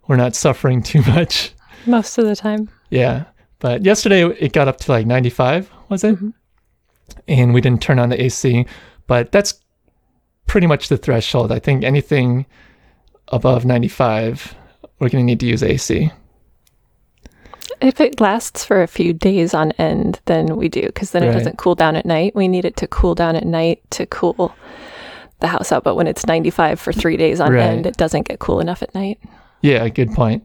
we're 0.06 0.16
not 0.16 0.34
suffering 0.36 0.82
too 0.82 1.02
much. 1.08 1.52
Most 1.86 2.18
of 2.18 2.26
the 2.26 2.36
time. 2.36 2.68
Yeah. 2.90 3.24
But 3.58 3.84
yesterday 3.84 4.24
it 4.26 4.52
got 4.52 4.68
up 4.68 4.78
to 4.78 4.92
like 4.92 5.06
95, 5.06 5.70
was 5.88 6.04
it? 6.04 6.16
Mhm. 6.16 6.34
And 7.28 7.54
we 7.54 7.60
didn't 7.60 7.82
turn 7.82 7.98
on 7.98 8.08
the 8.10 8.22
AC. 8.22 8.66
But 9.06 9.32
that's 9.32 9.54
pretty 10.46 10.66
much 10.66 10.88
the 10.88 10.96
threshold. 10.96 11.52
I 11.52 11.58
think 11.58 11.84
anything 11.84 12.46
above 13.28 13.64
95, 13.64 14.54
we're 14.98 15.08
going 15.08 15.22
to 15.22 15.26
need 15.26 15.40
to 15.40 15.46
use 15.46 15.62
AC. 15.62 16.10
If 17.80 18.00
it 18.00 18.20
lasts 18.20 18.64
for 18.64 18.82
a 18.82 18.86
few 18.86 19.12
days 19.12 19.54
on 19.54 19.72
end, 19.72 20.20
then 20.26 20.56
we 20.56 20.68
do, 20.68 20.82
because 20.82 21.10
then 21.10 21.22
Right. 21.22 21.30
it 21.30 21.34
doesn't 21.38 21.58
cool 21.58 21.74
down 21.74 21.96
at 21.96 22.06
night. 22.06 22.34
We 22.36 22.46
need 22.46 22.64
it 22.64 22.76
to 22.76 22.86
cool 22.86 23.14
down 23.14 23.34
at 23.34 23.44
night 23.44 23.80
to 23.90 24.06
cool 24.06 24.54
the 25.40 25.48
house 25.48 25.72
out. 25.72 25.82
But 25.82 25.96
when 25.96 26.06
it's 26.06 26.26
95 26.26 26.78
for 26.78 26.92
three 26.92 27.16
days 27.16 27.40
on 27.40 27.52
Right. 27.52 27.62
end, 27.62 27.86
it 27.86 27.96
doesn't 27.96 28.28
get 28.28 28.38
cool 28.38 28.60
enough 28.60 28.82
at 28.82 28.94
night. 28.94 29.18
Yeah, 29.62 29.88
good 29.88 30.12
point. 30.12 30.44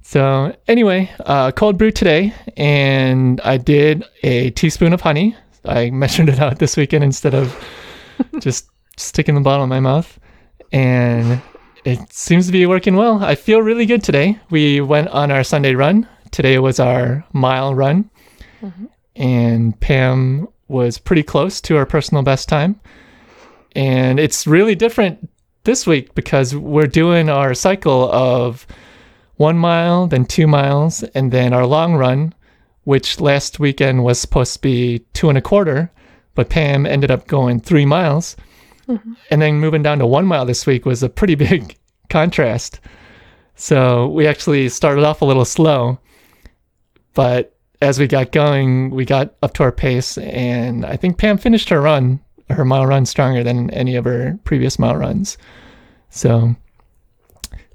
So 0.00 0.52
anyway, 0.66 1.10
uh, 1.20 1.52
cold 1.52 1.78
brew 1.78 1.92
today, 1.92 2.32
and 2.56 3.40
I 3.44 3.56
did 3.56 4.04
a 4.24 4.50
teaspoon 4.50 4.92
of 4.92 5.02
honey. 5.02 5.36
I 5.64 5.90
measured 5.90 6.28
it 6.28 6.38
out 6.38 6.58
this 6.58 6.76
weekend 6.76 7.04
instead 7.04 7.34
of 7.34 7.56
just 8.40 8.68
sticking 8.96 9.34
the 9.34 9.40
bottle 9.40 9.64
in 9.64 9.70
my 9.70 9.80
mouth, 9.80 10.18
and 10.72 11.40
it 11.84 12.12
seems 12.12 12.46
to 12.46 12.52
be 12.52 12.66
working 12.66 12.96
well. 12.96 13.22
I 13.22 13.34
feel 13.34 13.60
really 13.60 13.86
good 13.86 14.02
today. 14.02 14.38
We 14.50 14.80
went 14.80 15.08
on 15.08 15.30
our 15.30 15.44
Sunday 15.44 15.74
run. 15.74 16.08
Today 16.30 16.58
was 16.58 16.80
our 16.80 17.24
mile 17.32 17.74
run, 17.74 18.10
mm-hmm. 18.60 18.86
and 19.16 19.78
Pam 19.80 20.48
was 20.68 20.98
pretty 20.98 21.22
close 21.22 21.60
to 21.60 21.76
our 21.76 21.86
personal 21.86 22.22
best 22.22 22.48
time. 22.48 22.80
And 23.74 24.18
it's 24.18 24.46
really 24.46 24.74
different 24.74 25.30
this 25.64 25.86
week 25.86 26.14
because 26.14 26.54
we're 26.56 26.86
doing 26.86 27.28
our 27.28 27.54
cycle 27.54 28.10
of 28.10 28.66
one 29.36 29.58
mile, 29.58 30.06
then 30.06 30.24
two 30.24 30.46
miles, 30.46 31.02
and 31.02 31.30
then 31.32 31.52
our 31.52 31.66
long 31.66 31.94
run, 31.94 32.34
which 32.84 33.20
last 33.20 33.60
weekend 33.60 34.04
was 34.04 34.20
supposed 34.20 34.54
to 34.54 34.60
be 34.60 35.00
two 35.12 35.28
and 35.28 35.38
a 35.38 35.42
quarter, 35.42 35.90
but 36.34 36.50
Pam 36.50 36.86
ended 36.86 37.10
up 37.10 37.26
going 37.26 37.60
three 37.60 37.86
miles. 37.86 38.36
Mm-hmm. 38.88 39.12
And 39.30 39.42
then 39.42 39.60
moving 39.60 39.82
down 39.82 39.98
to 39.98 40.06
one 40.06 40.26
mile 40.26 40.44
this 40.44 40.66
week 40.66 40.84
was 40.84 41.02
a 41.02 41.08
pretty 41.08 41.34
big 41.36 41.76
contrast. 42.08 42.80
So 43.54 44.08
we 44.08 44.26
actually 44.26 44.68
started 44.68 45.04
off 45.04 45.22
a 45.22 45.26
little 45.26 45.44
slow, 45.44 45.98
but 47.14 47.56
as 47.80 47.98
we 47.98 48.06
got 48.06 48.32
going, 48.32 48.90
we 48.90 49.04
got 49.04 49.34
up 49.42 49.54
to 49.54 49.64
our 49.64 49.72
pace, 49.72 50.16
and 50.18 50.86
I 50.86 50.96
think 50.96 51.18
Pam 51.18 51.36
finished 51.36 51.68
her 51.68 51.80
run, 51.80 52.20
her 52.48 52.64
mile 52.64 52.86
run, 52.86 53.06
stronger 53.06 53.42
than 53.42 53.70
any 53.70 53.96
of 53.96 54.04
her 54.04 54.38
previous 54.44 54.78
mile 54.78 54.96
runs. 54.96 55.36
So 56.10 56.54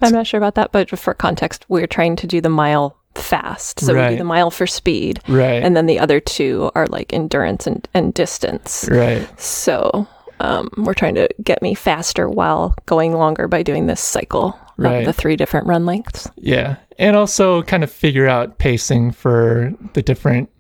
I'm 0.02 0.14
not 0.14 0.28
sure 0.28 0.38
about 0.38 0.56
that, 0.56 0.72
but 0.72 0.98
for 0.98 1.14
context, 1.14 1.66
we're 1.68 1.88
trying 1.88 2.16
to 2.18 2.28
do 2.28 2.40
the 2.40 2.50
mile 2.50 2.97
fast. 3.18 3.80
So 3.82 3.94
we 3.94 4.10
do 4.10 4.18
the 4.18 4.24
mile 4.24 4.52
for 4.52 4.68
speed, 4.68 5.20
right, 5.28 5.62
and 5.64 5.76
then 5.76 5.86
the 5.86 6.00
other 6.00 6.20
two 6.20 6.72
are 6.76 6.88
like 6.88 7.12
endurance 7.14 7.68
and, 7.68 7.88
and 7.94 8.14
distance. 8.14 8.88
right, 8.92 9.28
So 9.40 10.08
um, 10.40 10.70
we're 10.78 10.94
trying 10.94 11.16
to 11.16 11.28
get 11.44 11.62
me 11.62 11.74
faster 11.74 12.30
while 12.30 12.76
going 12.86 13.14
longer 13.14 13.48
by 13.48 13.64
doing 13.64 13.88
this 13.88 14.02
cycle 14.02 14.58
Right. 14.80 15.00
of 15.00 15.06
the 15.06 15.14
three 15.14 15.36
different 15.36 15.66
run 15.66 15.88
lengths. 15.88 16.30
yeah, 16.36 16.76
and 17.00 17.16
also 17.16 17.64
kind 17.64 17.84
of 17.84 17.92
figure 17.92 18.28
out 18.28 18.60
pacing 18.60 19.12
for 19.12 19.74
the 19.94 20.04
different 20.04 20.52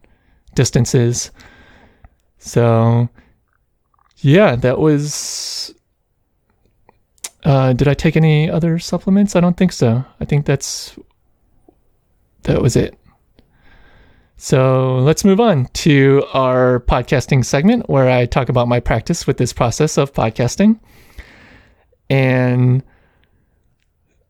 distances. 0.55 1.29
So 2.39 3.09
yeah, 4.17 4.55
that 4.55 4.79
was. 4.79 5.71
Uh, 7.43 7.73
did 7.73 7.87
I 7.87 7.93
take 7.93 8.17
any 8.17 8.49
other 8.49 8.79
supplements? 8.79 9.35
I 9.35 9.39
don't 9.39 9.55
think 9.55 9.71
so. 9.71 10.03
I 10.19 10.25
think 10.25 10.45
that's 10.47 10.97
that 12.47 12.61
was 12.61 12.75
it. 12.75 12.97
So 14.37 14.99
let's 14.99 15.25
move 15.25 15.39
on 15.39 15.65
to 15.65 16.23
our 16.33 16.79
podcasting 16.79 17.43
segment 17.43 17.89
where 17.89 18.09
I 18.09 18.25
talk 18.25 18.49
about 18.49 18.67
my 18.67 18.79
practice 18.79 19.27
with 19.27 19.37
this 19.37 19.51
process 19.51 19.97
of 19.97 20.13
podcasting. 20.13 20.79
And 22.09 22.83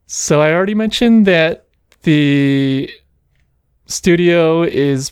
so 0.08 0.42
I 0.42 0.52
already 0.52 0.74
mentioned 0.74 1.28
that 1.28 1.68
the 2.04 2.90
studio 3.86 4.64
is 4.64 5.12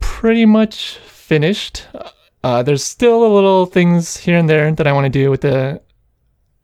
pretty 0.00 0.44
much 0.44 0.98
finished. 0.98 1.86
Uh, 2.44 2.62
there's 2.62 2.84
still 2.84 3.24
a 3.24 3.32
little 3.32 3.64
things 3.64 4.16
here 4.16 4.36
and 4.36 4.48
there 4.48 4.72
that 4.72 4.86
I 4.86 4.92
want 4.92 5.06
to 5.06 5.10
do 5.10 5.30
with 5.30 5.40
the 5.40 5.80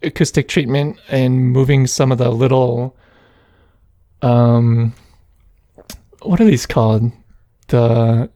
acoustic 0.02 0.48
treatment 0.48 0.98
and 1.08 1.50
moving 1.50 1.86
some 1.86 2.12
of 2.12 2.18
the 2.18 2.30
little 2.30 2.94
um 4.22 4.92
what 6.22 6.40
are 6.40 6.44
these 6.44 6.66
called? 6.66 7.10
The 7.68 8.30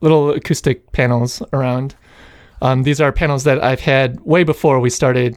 little 0.00 0.30
acoustic 0.30 0.92
panels 0.92 1.42
around. 1.52 1.94
Um, 2.62 2.82
these 2.82 3.00
are 3.00 3.12
panels 3.12 3.44
that 3.44 3.62
i've 3.62 3.80
had 3.80 4.20
way 4.20 4.44
before 4.44 4.80
we 4.80 4.90
started 4.90 5.36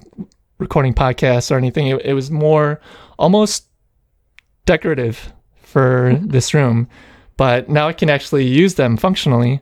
recording 0.58 0.94
podcasts 0.94 1.52
or 1.52 1.58
anything. 1.58 1.88
It, 1.88 2.06
it 2.06 2.14
was 2.14 2.32
more 2.32 2.80
almost 3.18 3.68
decorative 4.66 5.34
for 5.62 6.18
this 6.22 6.54
room 6.54 6.88
but 7.38 7.70
now 7.70 7.88
i 7.88 7.94
can 7.94 8.10
actually 8.10 8.46
use 8.46 8.76
them 8.76 8.98
functionally. 8.98 9.62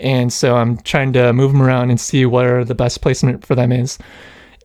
And 0.00 0.32
so 0.32 0.56
i'm 0.56 0.78
trying 0.78 1.12
to 1.14 1.32
move 1.32 1.52
them 1.52 1.62
around 1.62 1.90
and 1.90 2.00
see 2.00 2.26
where 2.26 2.64
the 2.64 2.74
best 2.74 3.00
placement 3.00 3.46
for 3.46 3.54
them 3.54 3.72
is. 3.72 3.98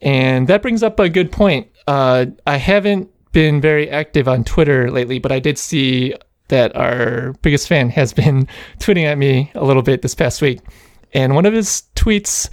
And 0.01 0.47
that 0.47 0.61
brings 0.61 0.81
up 0.81 0.99
a 0.99 1.09
good 1.09 1.31
point. 1.31 1.67
Uh, 1.87 2.27
I 2.47 2.57
haven't 2.57 3.09
been 3.31 3.59
very 3.59 3.89
active 3.89 4.27
on 4.27 4.43
Twitter 4.43 4.89
lately, 4.89 5.19
but 5.19 5.31
I 5.31 5.39
did 5.39 5.57
see 5.57 6.15
that 6.49 6.75
our 6.75 7.33
biggest 7.41 7.67
fan 7.67 7.89
has 7.89 8.13
been 8.13 8.47
tweeting 8.79 9.05
at 9.05 9.17
me 9.17 9.51
a 9.55 9.63
little 9.63 9.81
bit 9.81 10.01
this 10.01 10.15
past 10.15 10.41
week. 10.41 10.59
And 11.13 11.33
one 11.33 11.45
of 11.45 11.53
his 11.53 11.83
tweets 11.95 12.49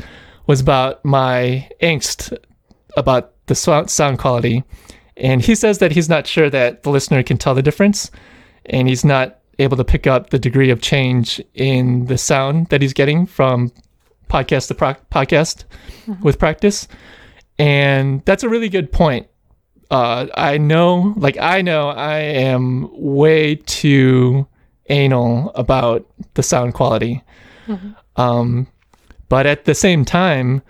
was 0.46 0.60
about 0.60 1.04
my 1.04 1.68
angst 1.82 2.36
about 2.96 3.32
the 3.46 3.54
sound 3.54 4.18
quality. 4.18 4.64
And 5.16 5.42
he 5.42 5.54
says 5.54 5.78
that 5.78 5.92
he's 5.92 6.08
not 6.08 6.26
sure 6.26 6.48
that 6.50 6.82
the 6.82 6.90
listener 6.90 7.22
can 7.22 7.38
tell 7.38 7.54
the 7.54 7.62
difference. 7.62 8.10
And 8.66 8.88
he's 8.88 9.04
not 9.04 9.38
able 9.58 9.76
to 9.76 9.84
pick 9.84 10.06
up 10.06 10.30
the 10.30 10.38
degree 10.38 10.70
of 10.70 10.80
change 10.82 11.40
in 11.54 12.06
the 12.06 12.18
sound 12.18 12.68
that 12.68 12.82
he's 12.82 12.92
getting 12.92 13.26
from 13.26 13.72
podcast 14.28 14.68
to 14.68 14.74
pro- 14.74 14.94
podcast 15.10 15.64
mm-hmm. 16.06 16.22
with 16.22 16.38
practice. 16.38 16.88
And 17.58 18.24
that's 18.24 18.42
a 18.42 18.48
really 18.48 18.68
good 18.68 18.92
point. 18.92 19.26
Uh, 19.90 20.26
I 20.34 20.58
know, 20.58 21.14
like, 21.16 21.36
I 21.38 21.62
know 21.62 21.88
I 21.88 22.18
am 22.18 22.88
way 22.92 23.56
too 23.56 24.46
anal 24.88 25.52
about 25.54 26.06
the 26.34 26.42
sound 26.42 26.74
quality. 26.74 27.22
Um, 28.16 28.66
but 29.28 29.46
at 29.46 29.64
the 29.64 29.74
same 29.74 30.04
time, 30.04 30.62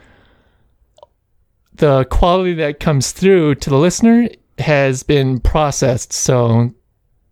the 1.75 2.05
quality 2.05 2.55
that 2.55 2.81
comes 2.81 3.13
through 3.13 3.57
to 3.57 3.71
the 3.71 3.79
listener 3.79 4.29
has 4.59 5.03
been 5.03 5.41
processed. 5.41 6.13
So 6.13 6.73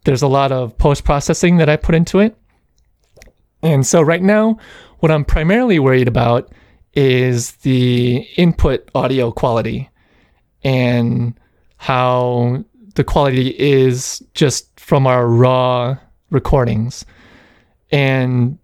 there's 0.04 0.22
a 0.22 0.28
lot 0.28 0.52
of 0.52 0.76
post 0.76 1.04
processing 1.04 1.56
that 1.56 1.68
I 1.68 1.76
put 1.76 1.94
into 1.94 2.18
it. 2.20 2.36
And 3.62 3.86
so 3.86 4.02
right 4.02 4.22
now, 4.22 4.58
what 4.98 5.10
I'm 5.10 5.24
primarily 5.24 5.78
worried 5.78 6.08
about 6.08 6.52
is 6.92 7.52
the 7.52 8.18
input 8.36 8.90
audio 8.94 9.32
quality 9.32 9.90
and 10.62 11.38
how 11.84 12.64
the 12.94 13.04
quality 13.04 13.48
is 13.60 14.22
just 14.32 14.80
from 14.80 15.06
our 15.06 15.26
raw 15.28 15.94
recordings. 16.30 17.04
And 17.92 18.58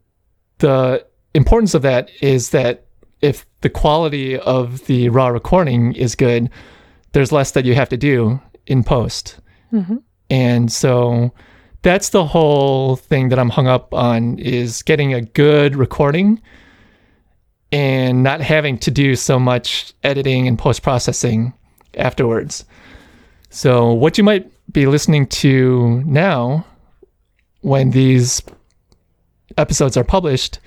the 0.57 1.05
importance 1.35 1.75
of 1.75 1.83
that 1.83 2.11
is 2.23 2.49
that 2.51 2.87
if 3.21 3.45
the 3.61 3.69
quality 3.69 4.39
of 4.39 4.87
the 4.87 5.11
raw 5.11 5.29
recording 5.29 5.93
is 5.93 6.15
good, 6.15 6.49
there's 7.13 7.31
less 7.31 7.51
that 7.51 7.67
you 7.67 7.75
have 7.75 7.91
to 7.91 7.99
do 7.99 8.41
in 8.67 8.83
post. 8.83 9.39
Mm-hmm. 9.71 9.97
And 10.31 10.73
so 10.73 11.35
that's 11.83 12.09
the 12.09 12.25
whole 12.25 12.97
thing 12.97 13.29
that 13.29 13.39
I'm 13.39 13.51
hung 13.51 13.67
up 13.67 13.93
on 13.93 14.39
is 14.39 14.81
getting 14.83 15.13
a 15.13 15.21
good 15.21 15.77
recording 15.77 16.41
and 17.71 18.23
not 18.23 18.41
having 18.41 18.79
to 18.79 18.91
do 18.91 19.15
so 19.15 19.39
much 19.39 19.93
editing 20.05 20.49
and 20.49 20.59
post 20.59 20.83
processing 20.83 21.53
afterwards. 21.99 22.65
So, 23.51 23.93
what 23.93 24.17
you 24.17 24.25
might 24.25 24.51
be 24.73 24.87
listening 24.87 25.27
to 25.27 26.03
now 26.07 26.65
when 27.63 27.91
these 27.91 28.41
episodes 29.59 29.97
are 29.97 30.05
published 30.05 30.61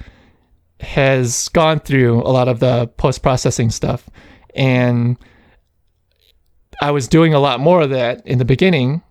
has 0.81 1.47
gone 1.49 1.79
through 1.79 2.21
a 2.21 2.27
lot 2.27 2.49
of 2.49 2.59
the 2.59 2.87
post 2.97 3.23
processing 3.23 3.69
stuff. 3.71 4.09
And 4.53 5.17
I 6.81 6.91
was 6.91 7.07
doing 7.07 7.33
a 7.33 7.39
lot 7.39 7.61
more 7.61 7.81
of 7.81 7.89
that 7.91 8.25
in 8.27 8.37
the 8.37 8.45
beginning. 8.45 9.01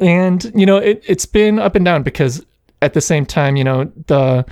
And, 0.00 0.50
you 0.54 0.66
know, 0.66 0.78
it, 0.78 1.04
it's 1.06 1.26
been 1.26 1.60
up 1.60 1.76
and 1.76 1.84
down 1.84 2.02
because 2.02 2.44
at 2.82 2.94
the 2.94 3.00
same 3.00 3.24
time, 3.24 3.54
you 3.54 3.62
know, 3.62 3.84
the 4.08 4.44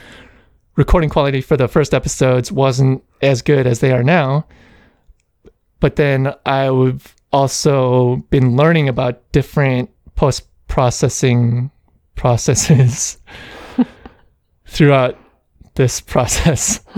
recording 0.77 1.11
quality 1.11 1.41
for 1.41 1.57
the 1.57 1.67
first 1.67 1.93
episodes 1.93 2.53
wasn't 2.53 3.03
as 3.23 3.43
good 3.43 3.67
as 3.67 3.81
they 3.81 3.91
are 3.91 4.05
now. 4.05 4.47
But 5.81 5.97
then 5.97 6.33
I've 6.47 7.17
also 7.33 8.17
been 8.31 8.57
learning 8.57 8.89
about 8.89 9.31
different 9.33 9.91
post 10.17 10.47
processing 10.69 11.71
processes 12.15 13.19
throughout 14.67 15.19
this 15.75 16.01
process. 16.01 16.81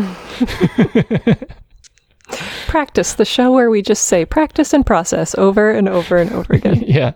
Practice, 2.66 3.14
the 3.14 3.24
show 3.24 3.52
where 3.52 3.70
we 3.70 3.82
just 3.82 4.06
say 4.06 4.24
practice 4.24 4.72
and 4.72 4.86
process 4.86 5.34
over 5.36 5.70
and 5.70 5.88
over 5.88 6.16
and 6.16 6.32
over 6.32 6.54
again. 6.54 6.82
yeah. 6.86 7.12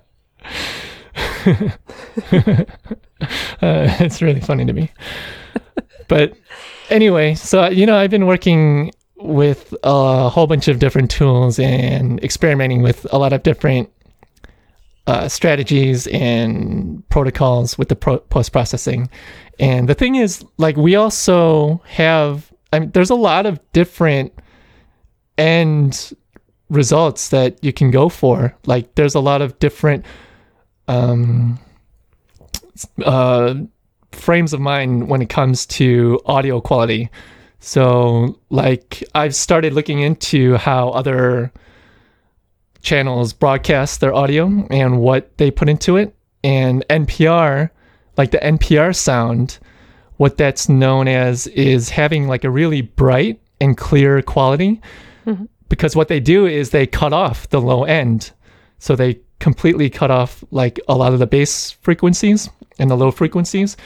uh, 3.63 3.97
it's 4.01 4.21
really 4.21 4.41
funny 4.41 4.65
to 4.67 4.73
me. 4.73 4.91
But 6.09 6.35
anyway, 6.91 7.35
so, 7.35 7.69
you 7.69 7.87
know, 7.87 7.97
I've 7.97 8.11
been 8.11 8.27
working 8.27 8.93
with 9.19 9.75
a 9.83 10.29
whole 10.29 10.47
bunch 10.47 10.69
of 10.69 10.79
different 10.79 11.11
tools 11.11 11.59
and 11.59 12.23
experimenting 12.23 12.83
with 12.83 13.07
a 13.13 13.19
lot 13.19 13.33
of 13.33 13.43
different 13.43 13.91
uh, 15.07 15.29
strategies 15.29 16.07
and 16.09 17.09
protocols 17.09 17.79
with 17.79 17.89
the 17.89 17.97
pro- 17.97 18.19
post 18.19 18.53
processing. 18.53 19.09
And 19.59 19.89
the 19.89 19.95
thing 19.95 20.17
is, 20.17 20.45
like, 20.59 20.77
we 20.77 20.97
also 20.97 21.83
have, 21.87 22.53
I 22.73 22.81
mean, 22.81 22.91
there's 22.91 23.11
a 23.11 23.15
lot 23.15 23.47
of 23.47 23.61
different 23.73 24.33
end 25.39 26.13
results 26.69 27.29
that 27.31 27.63
you 27.63 27.73
can 27.73 27.91
go 27.91 28.09
for. 28.09 28.55
Like, 28.67 28.97
there's 28.97 29.15
a 29.15 29.21
lot 29.21 29.41
of 29.41 29.59
different 29.61 30.05
um, 30.89 31.59
uh, 33.05 33.55
frames 34.13 34.53
of 34.53 34.61
mind 34.61 35.09
when 35.09 35.23
it 35.23 35.29
comes 35.29 35.67
to 35.67 36.21
audio 36.27 36.61
quality. 36.61 37.09
So, 37.67 38.39
like, 38.49 39.03
I've 39.17 39.35
started 39.35 39.73
looking 39.73 39.99
into 39.99 40.55
how 40.55 40.91
other 40.91 41.53
channels 42.81 43.33
broadcast 43.33 43.99
their 44.01 44.15
audio 44.15 44.65
and 44.71 45.01
what 45.01 45.37
they 45.39 45.51
put 45.51 45.69
into 45.69 45.97
it. 45.97 46.15
And 46.45 46.85
NPR, 46.89 47.71
like 48.17 48.31
the 48.31 48.39
NPR 48.39 48.95
sound, 48.95 49.59
what 50.19 50.37
that's 50.37 50.69
known 50.69 51.09
as 51.09 51.49
is 51.49 51.91
having 51.91 52.29
like 52.29 52.45
a 52.45 52.51
really 52.51 52.83
bright 52.83 53.41
and 53.61 53.77
clear 53.77 54.23
quality. 54.23 54.81
Mhm. 55.27 55.49
Because 55.69 55.97
what 55.97 56.07
they 56.07 56.21
do 56.21 56.47
is 56.47 56.71
they 56.71 56.87
cut 56.87 57.13
off 57.13 57.49
the 57.49 57.61
low 57.61 57.83
end. 57.83 58.31
So 58.79 58.95
they 58.95 59.19
completely 59.41 59.91
cut 59.91 60.13
off 60.13 60.45
like 60.53 60.79
a 60.87 60.95
lot 60.95 61.13
of 61.13 61.19
the 61.19 61.27
bass 61.27 61.73
frequencies 61.83 62.49
and 62.79 62.89
the 62.93 62.97
low 62.97 63.11
frequencies. 63.11 63.77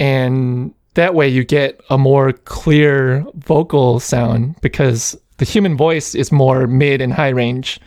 And 0.00 0.74
that 0.96 1.14
way 1.14 1.28
you 1.28 1.44
get 1.44 1.80
a 1.90 1.98
more 1.98 2.32
clear 2.32 3.24
vocal 3.34 4.00
sound 4.00 4.56
because 4.62 5.16
the 5.36 5.44
human 5.44 5.76
voice 5.76 6.14
is 6.14 6.32
more 6.32 6.66
mid 6.66 7.00
and 7.02 7.12
high 7.12 7.28
range 7.28 7.78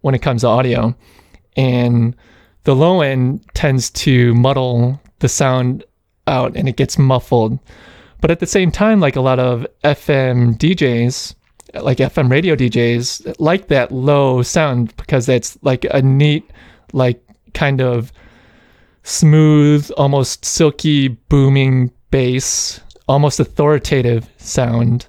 when 0.00 0.14
it 0.14 0.22
comes 0.22 0.42
to 0.42 0.48
audio. 0.48 0.94
And 1.56 2.16
the 2.62 2.76
low 2.76 3.00
end 3.00 3.44
tends 3.54 3.90
to 3.90 4.34
muddle 4.34 5.00
the 5.18 5.28
sound 5.28 5.84
out 6.28 6.56
and 6.56 6.68
it 6.68 6.76
gets 6.76 6.96
muffled. 6.96 7.58
But 8.20 8.30
at 8.30 8.38
the 8.38 8.46
same 8.46 8.70
time, 8.70 9.00
like 9.00 9.16
a 9.16 9.20
lot 9.20 9.40
of 9.40 9.66
FM 9.82 10.56
DJs, 10.56 11.34
like 11.82 11.98
FM 11.98 12.30
radio 12.30 12.54
DJs, 12.54 13.34
like 13.40 13.66
that 13.66 13.90
low 13.90 14.42
sound 14.42 14.96
because 14.96 15.28
it's 15.28 15.58
like 15.62 15.86
a 15.90 16.00
neat, 16.00 16.48
like 16.92 17.20
kind 17.52 17.80
of 17.80 18.12
smooth, 19.02 19.90
almost 19.96 20.44
silky, 20.44 21.08
booming 21.08 21.90
bass, 22.18 22.80
almost 23.08 23.40
authoritative 23.40 24.28
sound. 24.36 25.08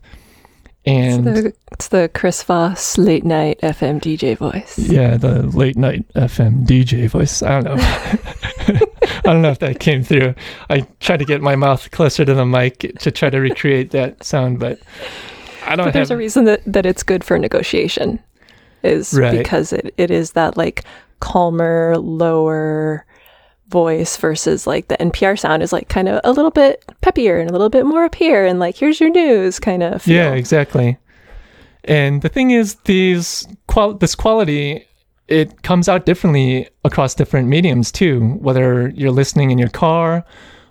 And 0.87 1.27
It's 1.27 1.41
the, 1.41 1.53
it's 1.71 1.87
the 1.89 2.09
Chris 2.15 2.41
Voss 2.41 2.97
late 2.97 3.23
night 3.23 3.59
FM 3.61 3.99
DJ 4.01 4.35
voice. 4.35 4.77
yeah, 4.79 5.15
the 5.17 5.43
late 5.43 5.77
night 5.77 6.03
FM 6.15 6.65
DJ 6.65 7.07
voice. 7.07 7.43
I 7.43 7.61
don't 7.61 7.77
know. 7.77 7.83
I 9.25 9.33
don't 9.33 9.41
know 9.43 9.51
if 9.51 9.59
that 9.59 9.79
came 9.79 10.03
through. 10.03 10.33
I 10.71 10.81
tried 10.99 11.17
to 11.19 11.25
get 11.25 11.41
my 11.41 11.55
mouth 11.55 11.89
closer 11.91 12.25
to 12.25 12.33
the 12.33 12.45
mic 12.45 12.79
to 12.99 13.11
try 13.11 13.29
to 13.29 13.37
recreate 13.39 13.91
that 13.91 14.23
sound, 14.23 14.59
but 14.59 14.79
I 15.67 15.75
don't 15.75 15.85
But 15.85 15.93
there's 15.93 16.09
have. 16.09 16.15
a 16.17 16.19
reason 16.19 16.45
that, 16.45 16.61
that 16.65 16.85
it's 16.87 17.03
good 17.03 17.23
for 17.23 17.37
negotiation, 17.37 18.19
is 18.83 19.13
Right. 19.13 19.37
because 19.37 19.73
it, 19.73 19.93
it 19.97 20.09
is 20.09 20.31
that 20.31 20.57
like 20.57 20.83
calmer, 21.19 21.97
lower 21.99 23.05
voice 23.69 24.17
versus 24.17 24.67
like 24.67 24.87
the 24.87 24.97
NPR 24.97 25.37
sound 25.37 25.63
is 25.63 25.73
like 25.73 25.89
kind 25.89 26.07
of 26.07 26.21
a 26.23 26.31
little 26.31 26.51
bit 26.51 26.85
peppier 27.01 27.39
and 27.39 27.49
a 27.49 27.51
little 27.51 27.69
bit 27.69 27.85
more 27.85 28.03
up 28.03 28.15
here 28.15 28.45
and 28.45 28.59
like 28.59 28.77
here's 28.77 28.99
your 28.99 29.09
news 29.09 29.59
kind 29.59 29.83
of 29.83 30.01
feel. 30.03 30.15
Yeah, 30.15 30.33
exactly. 30.33 30.97
And 31.83 32.21
the 32.21 32.29
thing 32.29 32.51
is, 32.51 32.75
these 32.85 33.47
qual- 33.67 33.93
this 33.93 34.15
quality 34.15 34.85
it 35.27 35.63
comes 35.63 35.89
out 35.89 36.05
differently 36.05 36.69
across 36.83 37.15
different 37.15 37.47
mediums 37.47 37.91
too. 37.91 38.37
Whether 38.39 38.89
you're 38.89 39.11
listening 39.11 39.51
in 39.51 39.57
your 39.57 39.69
car, 39.69 40.23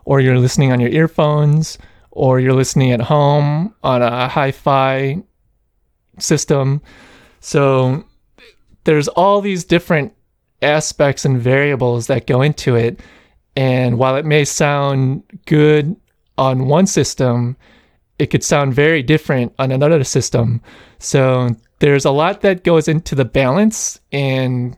or 0.04 0.20
you're 0.20 0.38
listening 0.38 0.70
on 0.72 0.80
your 0.80 0.90
earphones, 0.90 1.78
or 2.11 2.38
you're 2.38 2.54
listening 2.54 2.92
at 2.92 3.00
home 3.00 3.74
on 3.83 4.02
a 4.02 4.28
hi-fi 4.28 5.22
system. 6.18 6.80
So 7.40 8.04
there's 8.85 9.09
all 9.09 9.40
these 9.40 9.64
different 9.64 10.12
aspects 10.64 11.24
and 11.24 11.40
variables 11.40 12.09
that 12.09 12.27
go 12.27 12.42
into 12.42 12.74
it. 12.74 13.00
And 13.57 13.98
while 13.98 14.16
it 14.16 14.24
may 14.24 14.44
sound 14.44 15.22
good 15.46 15.94
on 16.37 16.66
one 16.66 16.87
system, 16.87 17.57
it 18.18 18.27
could 18.27 18.42
sound 18.42 18.74
very 18.74 19.03
different 19.03 19.55
on 19.59 19.70
another 19.70 20.03
system. 20.05 20.61
So 20.98 21.55
there's 21.79 22.05
a 22.05 22.11
lot 22.11 22.40
that 22.40 22.64
goes 22.64 22.88
into 22.88 23.14
the 23.14 23.24
balance 23.24 24.00
and 24.12 24.77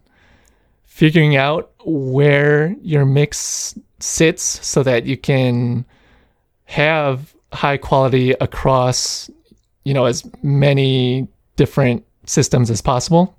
figuring 0.85 1.37
out 1.37 1.71
where 1.85 2.75
your 2.83 3.05
mix 3.05 3.79
sits 4.01 4.43
so 4.67 4.83
that 4.83 5.07
you 5.07 5.17
can 5.17 5.85
have 6.65 7.35
high 7.53 7.77
quality 7.77 8.33
across, 8.33 9.31
you 9.85 9.95
know, 9.95 10.07
as 10.07 10.29
many 10.43 11.29
different 11.57 12.05
systems 12.25 12.71
as 12.71 12.83
possible. 12.83 13.36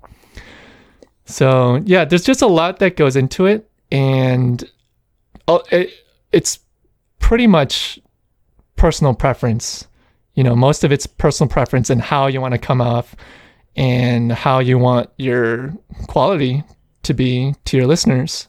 So 1.28 1.82
yeah, 1.84 2.04
there's 2.06 2.24
just 2.24 2.40
a 2.42 2.46
lot 2.46 2.78
that 2.78 2.96
goes 2.96 3.14
into 3.14 3.44
it, 3.46 3.70
and 3.92 4.64
oh, 5.46 5.62
it, 5.70 5.90
it's 6.32 6.58
pretty 7.18 7.46
much 7.46 7.98
personal 8.76 9.14
preference. 9.14 9.86
You 10.34 10.42
know, 10.42 10.56
most 10.56 10.84
of 10.84 10.92
it's 10.92 11.06
personal 11.06 11.48
preference 11.50 11.90
and 11.90 12.00
how 12.00 12.28
you 12.28 12.40
want 12.40 12.52
to 12.54 12.58
come 12.58 12.80
off, 12.80 13.14
and 13.76 14.32
how 14.32 14.58
you 14.58 14.78
want 14.78 15.10
your 15.18 15.74
quality 16.06 16.64
to 17.02 17.12
be 17.14 17.54
to 17.66 17.76
your 17.76 17.86
listeners. 17.86 18.48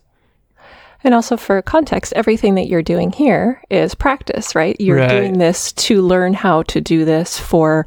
And 1.03 1.13
also 1.13 1.37
for 1.37 1.61
context, 1.61 2.13
everything 2.15 2.55
that 2.55 2.67
you're 2.67 2.81
doing 2.81 3.11
here 3.11 3.61
is 3.69 3.95
practice, 3.95 4.53
right? 4.55 4.75
You're 4.79 4.97
Right. 4.97 5.09
doing 5.09 5.37
this 5.37 5.71
to 5.73 6.01
learn 6.01 6.33
how 6.33 6.63
to 6.63 6.81
do 6.81 7.05
this 7.05 7.37
for 7.39 7.85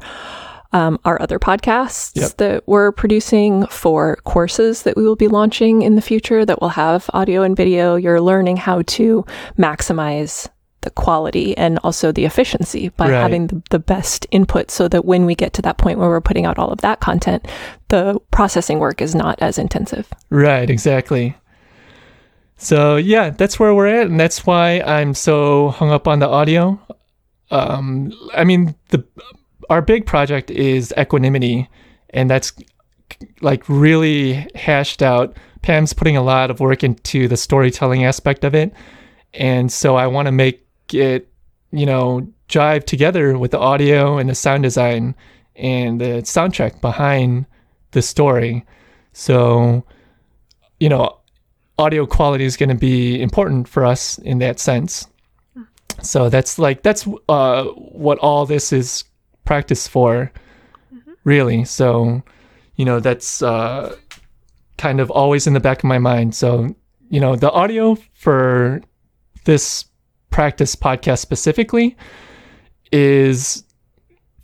um, 0.73 0.99
our 1.05 1.21
other 1.21 1.39
podcasts 1.39 2.11
Yep. 2.19 2.37
that 2.37 2.63
we're 2.67 2.91
producing, 2.91 3.65
for 3.67 4.17
courses 4.25 4.83
that 4.83 4.97
we 4.97 5.03
will 5.03 5.15
be 5.15 5.27
launching 5.27 5.81
in 5.83 5.95
the 5.95 6.01
future 6.01 6.45
that 6.45 6.59
will 6.61 6.69
have 6.69 7.09
audio 7.13 7.43
and 7.43 7.55
video. 7.55 7.95
You're 7.95 8.21
learning 8.21 8.57
how 8.57 8.81
to 8.87 9.25
maximize 9.57 10.47
the 10.81 10.89
quality 10.89 11.55
and 11.57 11.79
also 11.83 12.11
the 12.11 12.25
efficiency 12.25 12.89
by 12.89 13.09
Right. 13.09 13.21
having 13.21 13.47
the, 13.47 13.61
the 13.69 13.79
best 13.79 14.27
input 14.31 14.69
so 14.69 14.89
that 14.89 15.05
when 15.05 15.25
we 15.25 15.33
get 15.33 15.53
to 15.53 15.61
that 15.61 15.77
point 15.77 15.97
where 15.97 16.09
we're 16.09 16.19
putting 16.19 16.45
out 16.45 16.57
all 16.59 16.71
of 16.71 16.81
that 16.81 16.99
content, 16.99 17.47
the 17.87 18.19
processing 18.31 18.79
work 18.79 19.01
is 19.01 19.15
not 19.15 19.41
as 19.41 19.57
intensive. 19.57 20.09
Right, 20.29 20.69
exactly. 20.69 21.37
So 22.57 22.97
yeah, 22.97 23.29
that's 23.29 23.59
where 23.59 23.73
we're 23.73 23.87
at, 23.87 24.07
and 24.07 24.19
that's 24.19 24.45
why 24.45 24.81
I'm 24.81 25.13
so 25.13 25.69
hung 25.69 25.91
up 25.91 26.07
on 26.07 26.19
the 26.19 26.27
audio. 26.27 26.79
Um, 27.51 28.11
I 28.35 28.43
mean, 28.43 28.75
the 28.89 29.05
our 29.69 29.81
big 29.81 30.05
project 30.05 30.51
is 30.51 30.93
equanimity, 30.97 31.69
and 32.09 32.29
that's 32.29 32.53
like 33.41 33.67
really 33.67 34.47
hashed 34.55 35.01
out. 35.01 35.37
Pam's 35.61 35.93
putting 35.93 36.17
a 36.17 36.23
lot 36.23 36.51
of 36.51 36.59
work 36.59 36.83
into 36.83 37.27
the 37.27 37.37
storytelling 37.37 38.03
aspect 38.03 38.43
of 38.43 38.53
it, 38.55 38.73
and 39.33 39.71
so 39.71 39.95
I 39.95 40.07
want 40.07 40.27
to 40.27 40.31
make 40.31 40.65
it, 40.91 41.29
you 41.71 41.85
know, 41.85 42.27
jive 42.49 42.85
together 42.85 43.37
with 43.37 43.51
the 43.51 43.59
audio 43.59 44.17
and 44.17 44.29
the 44.29 44.35
sound 44.35 44.63
design 44.63 45.15
and 45.55 46.01
the 46.01 46.21
soundtrack 46.23 46.81
behind 46.81 47.45
the 47.91 48.01
story. 48.01 48.65
So, 49.13 49.83
you 50.79 50.89
know, 50.89 51.19
audio 51.77 52.05
quality 52.05 52.45
is 52.45 52.57
going 52.57 52.69
to 52.69 52.75
be 52.75 53.21
important 53.21 53.67
for 53.67 53.85
us 53.85 54.17
in 54.19 54.39
that 54.39 54.59
sense. 54.59 55.07
So 56.01 56.29
that's 56.29 56.59
like 56.59 56.83
that's 56.83 57.07
uh, 57.29 57.65
what 57.65 58.17
all 58.19 58.45
this 58.45 58.73
is 58.73 59.03
practice 59.45 59.87
for, 59.87 60.31
really. 61.23 61.65
So, 61.65 62.23
you 62.75 62.85
know, 62.85 62.99
that's 62.99 63.41
uh, 63.41 63.95
kind 64.77 64.99
of 64.99 65.11
always 65.11 65.47
in 65.47 65.53
the 65.53 65.59
back 65.59 65.79
of 65.79 65.85
my 65.85 65.99
mind. 65.99 66.35
So, 66.35 66.75
you 67.09 67.19
know, 67.19 67.35
the 67.35 67.51
audio 67.51 67.97
for 68.13 68.81
this 69.45 69.85
practice 70.29 70.75
podcast 70.75 71.19
specifically 71.19 71.95
is 72.91 73.63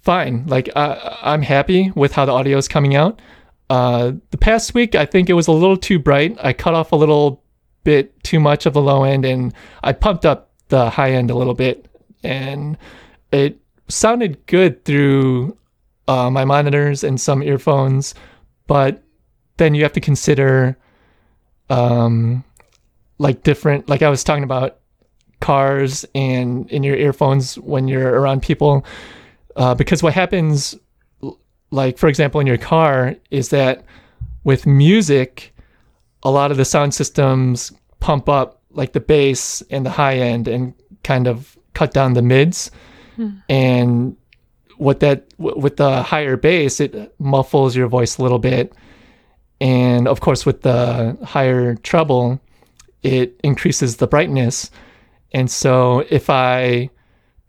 fine. 0.01 0.45
Like 0.47 0.69
I, 0.75 1.17
I'm 1.21 1.41
happy 1.41 1.91
with 1.95 2.11
how 2.13 2.25
the 2.25 2.31
audio 2.31 2.57
is 2.57 2.67
coming 2.67 2.95
out. 2.95 3.21
Uh, 3.69 4.13
the 4.31 4.37
past 4.37 4.73
week, 4.73 4.95
I 4.95 5.05
think 5.05 5.29
it 5.29 5.33
was 5.33 5.47
a 5.47 5.51
little 5.51 5.77
too 5.77 5.99
bright. 5.99 6.37
I 6.41 6.53
cut 6.53 6.73
off 6.73 6.91
a 6.91 6.95
little 6.95 7.43
bit 7.83 8.23
too 8.23 8.39
much 8.39 8.65
of 8.65 8.73
the 8.73 8.81
low 8.81 9.03
end, 9.03 9.25
and 9.25 9.53
I 9.83 9.93
pumped 9.93 10.25
up 10.25 10.51
the 10.69 10.89
high 10.89 11.11
end 11.11 11.29
a 11.29 11.35
little 11.35 11.53
bit, 11.53 11.87
and 12.23 12.77
it 13.31 13.59
sounded 13.89 14.45
good 14.45 14.85
through 14.85 15.57
uh, 16.07 16.29
my 16.29 16.45
monitors 16.45 17.03
and 17.03 17.19
some 17.19 17.43
earphones. 17.43 18.15
But 18.67 19.03
then 19.57 19.73
you 19.73 19.83
have 19.83 19.93
to 19.93 20.01
consider, 20.01 20.77
um, 21.69 22.43
like 23.17 23.43
different. 23.43 23.89
Like 23.89 24.01
I 24.01 24.09
was 24.09 24.23
talking 24.23 24.43
about 24.43 24.77
cars 25.41 26.05
and 26.15 26.69
in 26.71 26.83
your 26.83 26.95
earphones 26.95 27.55
when 27.59 27.87
you're 27.87 28.19
around 28.19 28.41
people, 28.41 28.85
uh, 29.55 29.75
because 29.75 30.01
what 30.01 30.13
happens 30.13 30.75
like 31.71 31.97
for 31.97 32.07
example 32.07 32.39
in 32.39 32.47
your 32.47 32.57
car 32.57 33.15
is 33.29 33.49
that 33.49 33.83
with 34.43 34.65
music 34.65 35.53
a 36.23 36.31
lot 36.31 36.51
of 36.51 36.57
the 36.57 36.65
sound 36.65 36.93
systems 36.93 37.71
pump 37.99 38.27
up 38.27 38.61
like 38.71 38.93
the 38.93 38.99
bass 38.99 39.61
and 39.69 39.85
the 39.85 39.89
high 39.89 40.17
end 40.17 40.47
and 40.47 40.73
kind 41.03 41.27
of 41.27 41.57
cut 41.73 41.93
down 41.93 42.13
the 42.13 42.21
mids 42.21 42.71
and 43.49 44.15
what 44.77 45.01
that 45.01 45.25
with 45.37 45.77
the 45.77 46.01
higher 46.03 46.37
bass 46.37 46.79
it 46.79 47.13
muffles 47.19 47.75
your 47.75 47.87
voice 47.87 48.17
a 48.17 48.23
little 48.23 48.39
bit. 48.39 48.73
And 49.61 50.07
of 50.07 50.21
course 50.21 50.45
with 50.45 50.61
the 50.61 51.17
higher 51.23 51.75
treble 51.75 52.39
it 53.03 53.39
increases 53.43 53.97
the 53.97 54.07
brightness. 54.07 54.71
And 55.33 55.49
so 55.51 56.05
if 56.09 56.29
i 56.29 56.89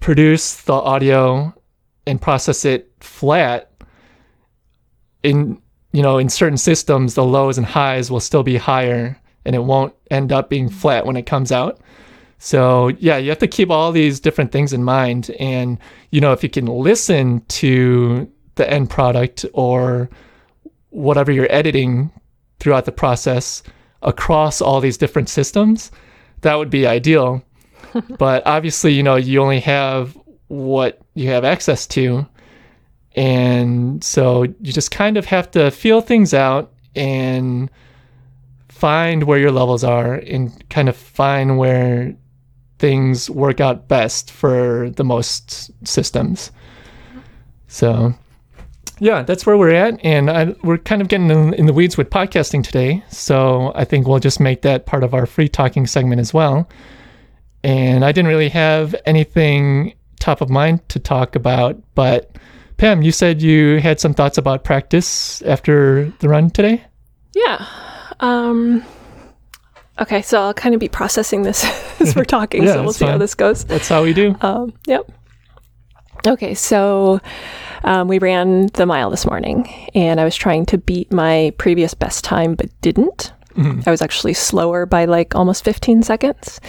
produce 0.00 0.62
the 0.62 0.72
audio 0.72 1.54
and 2.06 2.20
process 2.20 2.64
it 2.64 2.90
flat 3.00 3.70
in 5.22 5.61
you 5.92 6.02
know 6.02 6.18
in 6.18 6.28
certain 6.28 6.56
systems 6.56 7.14
the 7.14 7.24
lows 7.24 7.59
and 7.59 7.66
highs 7.66 8.11
will 8.11 8.20
still 8.20 8.42
be 8.42 8.56
higher 8.56 9.20
and 9.44 9.54
it 9.54 9.62
won't 9.62 9.94
end 10.11 10.33
up 10.33 10.48
being 10.48 10.68
flat 10.68 11.06
when 11.06 11.16
it 11.16 11.26
comes 11.26 11.52
out 11.52 11.80
So, 12.42 12.88
yeah, 12.98 13.18
you 13.18 13.29
have 13.29 13.38
to 13.40 13.46
keep 13.46 13.68
all 13.68 13.92
these 13.92 14.18
different 14.18 14.50
things 14.50 14.72
in 14.72 14.83
mind. 14.83 15.31
And, 15.38 15.79
you 16.11 16.22
know, 16.22 16.33
if 16.33 16.42
you 16.42 16.48
can 16.48 16.64
listen 16.64 17.44
to 17.48 18.33
the 18.55 18.68
end 18.68 18.88
product 18.88 19.44
or 19.53 20.09
whatever 20.88 21.31
you're 21.31 21.53
editing 21.53 22.11
throughout 22.59 22.87
the 22.87 22.92
process 22.92 23.62
across 24.00 24.62
all 24.62 24.81
these 24.81 24.96
different 24.96 25.29
systems, 25.29 25.90
that 26.40 26.55
would 26.55 26.70
be 26.70 26.87
ideal. 26.87 27.44
but 28.18 28.42
obviously, 28.46 28.94
you 28.94 29.03
know, 29.03 29.16
you 29.16 29.42
only 29.42 29.61
have 29.61 30.16
what 30.48 30.98
you 31.12 31.29
have 31.29 31.44
access 31.44 31.87
to. 31.88 32.26
And 33.16 34.03
so 34.03 34.44
you 34.44 34.72
just 34.72 34.90
kind 34.90 35.18
of 35.18 35.26
have 35.26 35.50
to 35.50 35.70
feel 35.70 36.00
things 36.00 36.33
out 36.33 36.72
and 36.96 37.70
find 38.70 39.24
where 39.24 39.38
your 39.38 39.53
levels 39.53 39.85
are 39.85 40.14
and 40.14 40.66
kind 40.70 40.88
of 40.88 40.96
find 40.96 41.59
where 41.59 42.16
things 42.80 43.28
work 43.30 43.60
out 43.60 43.86
best 43.88 44.30
for 44.30 44.90
the 44.96 45.04
most 45.04 45.70
systems. 45.86 46.50
So, 47.68 48.14
yeah, 48.98 49.22
that's 49.22 49.46
where 49.46 49.56
we're 49.56 49.74
at. 49.74 50.02
And 50.04 50.30
I, 50.30 50.54
we're 50.64 50.78
kind 50.78 51.02
of 51.02 51.08
getting 51.08 51.30
in, 51.30 51.54
in, 51.54 51.66
the 51.66 51.72
weeds 51.72 51.96
with 51.96 52.10
podcasting 52.10 52.64
today. 52.64 53.04
So, 53.10 53.72
I 53.74 53.84
think 53.84 54.08
we'll 54.08 54.18
just 54.18 54.40
make 54.40 54.62
that 54.62 54.86
part 54.86 55.04
of 55.04 55.14
our 55.14 55.26
free 55.26 55.48
talking 55.48 55.86
segment 55.86 56.20
as 56.20 56.34
well. 56.34 56.68
And 57.62 58.04
I 58.04 58.12
didn't 58.12 58.28
really 58.28 58.48
have 58.48 58.96
anything 59.04 59.94
top 60.18 60.40
of 60.40 60.48
mind 60.48 60.88
to 60.88 60.98
talk 60.98 61.36
about, 61.36 61.80
but 61.94 62.36
Pam, 62.78 63.02
you 63.02 63.12
said 63.12 63.42
you 63.42 63.78
had 63.80 64.00
some 64.00 64.14
thoughts 64.14 64.38
about 64.38 64.64
practice 64.64 65.42
after 65.42 66.10
the 66.20 66.28
run 66.30 66.48
today? 66.48 66.82
Yeah. 67.34 67.66
Um, 68.20 68.82
okay, 70.00 70.22
so 70.22 70.40
I'll 70.40 70.54
kind 70.54 70.74
of 70.74 70.80
be 70.80 70.88
processing 70.88 71.42
this 71.42 71.64
as 72.00 72.14
we're 72.14 72.24
talking, 72.38 72.64
yeah, 72.64 72.74
so 72.74 72.82
we'll 72.82 72.92
see 72.92 73.04
fine. 73.04 73.12
how 73.12 73.18
this 73.18 73.34
goes. 73.34 73.64
That's 73.64 73.88
how 73.88 74.02
we 74.02 74.12
do. 74.12 74.36
Um, 74.40 74.72
yep. 74.86 75.10
Okay, 76.26 76.54
so 76.54 77.20
um, 77.84 78.08
we 78.08 78.18
ran 78.18 78.66
the 78.74 78.86
mile 78.86 79.10
this 79.10 79.26
morning, 79.26 79.68
and 79.94 80.20
I 80.20 80.24
was 80.24 80.36
trying 80.36 80.66
to 80.66 80.78
beat 80.78 81.12
my 81.12 81.52
previous 81.58 81.94
best 81.94 82.24
time, 82.24 82.54
but 82.54 82.68
didn't. 82.80 83.32
Mm-hmm. 83.54 83.82
I 83.86 83.90
was 83.90 84.02
actually 84.02 84.34
slower 84.34 84.86
by 84.86 85.06
like 85.06 85.34
almost 85.34 85.64
15 85.64 86.02
seconds. 86.02 86.60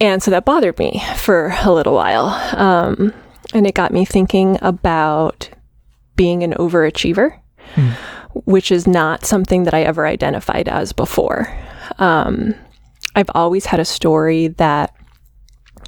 And 0.00 0.22
so 0.22 0.30
that 0.30 0.44
bothered 0.44 0.78
me 0.78 1.02
for 1.16 1.54
a 1.62 1.72
little 1.72 1.94
while. 1.94 2.26
Um, 2.58 3.12
and 3.52 3.66
it 3.66 3.74
got 3.74 3.92
me 3.92 4.04
thinking 4.04 4.58
about 4.62 5.50
being 6.16 6.42
an 6.42 6.54
overachiever. 6.54 7.38
Mm 7.74 7.96
which 8.34 8.72
is 8.72 8.86
not 8.86 9.24
something 9.24 9.64
that 9.64 9.74
I 9.74 9.82
ever 9.82 10.06
identified 10.06 10.68
as 10.68 10.92
before. 10.92 11.54
Um, 11.98 12.54
I've 13.14 13.30
always 13.34 13.66
had 13.66 13.80
a 13.80 13.84
story 13.84 14.48
that 14.48 14.94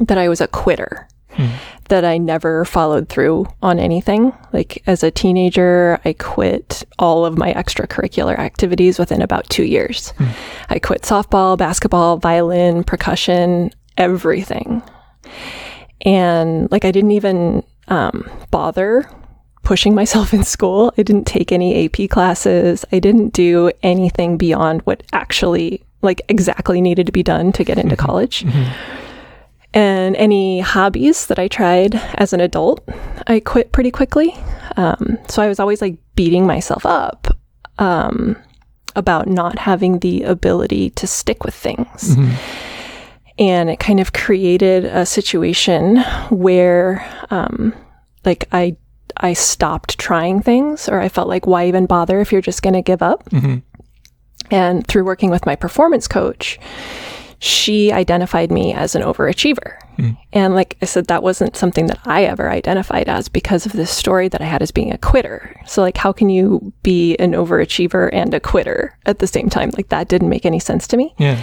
that 0.01 0.19
I 0.19 0.29
was 0.29 0.41
a 0.41 0.49
quitter, 0.49 1.09
hmm. 1.31 1.51
that 1.89 2.05
I 2.05 2.19
never 2.19 2.65
followed 2.65 3.09
through 3.09 3.47
on 3.63 3.79
anything. 3.79 4.33
Like 4.53 4.83
as 4.87 5.03
a 5.03 5.11
teenager, 5.11 6.01
I 6.05 6.15
quit 6.15 6.85
all 6.99 7.25
of 7.25 7.39
my 7.39 7.53
extracurricular 7.55 8.39
activities 8.39 8.99
within 8.99 9.23
about 9.23 9.49
two 9.51 9.65
years. 9.65 10.11
Hmm. 10.19 10.31
I 10.69 10.79
quit 10.79 11.03
softball, 11.03 11.57
basketball, 11.57 12.17
violin, 12.17 12.85
percussion, 12.85 13.71
everything. 13.97 14.83
And 16.01 16.71
like 16.71 16.85
I 16.85 16.91
didn't 16.91 17.13
even 17.13 17.63
um, 17.89 18.29
bother 18.51 19.09
pushing 19.65 19.95
myself 19.95 20.33
in 20.33 20.45
school. 20.45 20.93
I 20.97 21.03
didn't 21.03 21.27
take 21.27 21.51
any 21.51 21.87
AP 21.87 22.11
classes. 22.11 22.85
I 22.93 22.99
didn't 22.99 23.31
do 23.31 23.71
anything 23.83 24.37
beyond 24.37 24.83
what 24.83 25.03
actually, 25.13 25.83
like, 26.03 26.23
exactly 26.29 26.81
needed 26.81 27.07
to 27.07 27.13
be 27.13 27.23
done 27.23 27.53
to 27.53 27.65
get 27.65 27.79
into 27.79 27.97
mm-hmm. 27.97 28.07
college. 28.07 28.45
Mm-hmm. 28.45 29.01
And 29.75 30.15
any 30.17 30.61
hobbies 30.61 31.27
that 31.27 31.41
I 31.41 31.49
tried 31.49 31.97
as 32.15 32.33
an 32.33 32.41
adult, 32.41 32.89
I 33.27 33.41
quit 33.41 33.73
pretty 33.73 33.91
quickly. 33.91 34.37
Um, 34.77 35.19
so 35.29 35.43
I 35.43 35.49
was 35.49 35.59
always 35.59 35.83
like 35.83 35.97
beating 36.15 36.47
myself 36.47 36.87
up 36.87 37.27
um, 37.79 38.37
about 38.95 39.27
not 39.27 39.59
having 39.59 39.99
the 39.99 40.23
ability 40.23 40.91
to 40.91 41.09
stick 41.09 41.43
with 41.43 41.55
things. 41.55 42.17
Mm-hmm. 42.17 42.35
And 43.37 43.69
it 43.69 43.81
kind 43.81 43.99
of 43.99 44.13
created 44.13 44.85
a 44.85 45.05
situation 45.05 45.97
where, 46.31 47.05
um, 47.31 47.75
like, 48.25 48.47
I 48.53 48.77
I 49.17 49.33
stopped 49.33 49.99
trying 49.99 50.43
things, 50.43 50.89
or 50.89 51.01
I 51.01 51.09
felt 51.09 51.29
like, 51.29 51.47
why 51.47 51.67
even 51.67 51.87
bother 51.87 52.21
if 52.21 52.33
you're 52.33 52.41
just 52.41 52.63
going 52.63 52.75
to 52.75 52.83
give 52.83 53.03
up? 53.03 53.29
Mm-hmm. 53.31 53.59
And 54.51 54.87
through 54.87 55.05
working 55.05 55.31
with 55.31 55.47
my 55.47 55.57
performance 55.57 56.07
coach, 56.07 56.59
she 57.39 57.93
identified 57.93 58.51
me 58.51 58.73
as 58.73 58.95
an 58.95 59.03
overachiever. 59.03 59.77
Mm. 59.99 60.17
And 60.33 60.55
like 60.55 60.77
I 60.83 60.87
said, 60.87 61.07
that 61.07 61.23
wasn't 61.23 61.57
something 61.57 61.87
that 61.87 61.99
I 62.05 62.25
ever 62.25 62.51
identified 62.51 63.09
as 63.09 63.29
because 63.29 63.67
of 63.67 63.73
this 63.73 63.91
story 63.91 64.29
that 64.29 64.41
I 64.41 64.45
had 64.45 64.63
as 64.63 64.71
being 64.71 64.93
a 64.93 64.99
quitter. 64.99 65.55
So, 65.67 65.83
like, 65.83 65.97
how 65.97 66.13
can 66.13 66.31
you 66.31 66.73
be 66.83 67.17
an 67.17 67.33
overachiever 67.33 68.11
and 68.13 68.33
a 68.35 68.41
quitter 68.41 68.99
at 69.07 69.19
the 69.19 69.27
same 69.27 69.49
time? 69.51 69.71
Like, 69.77 69.91
that 69.91 70.09
didn't 70.09 70.31
make 70.31 70.47
any 70.47 70.59
sense 70.59 70.87
to 70.89 70.97
me. 70.97 71.15
Yeah. 71.19 71.41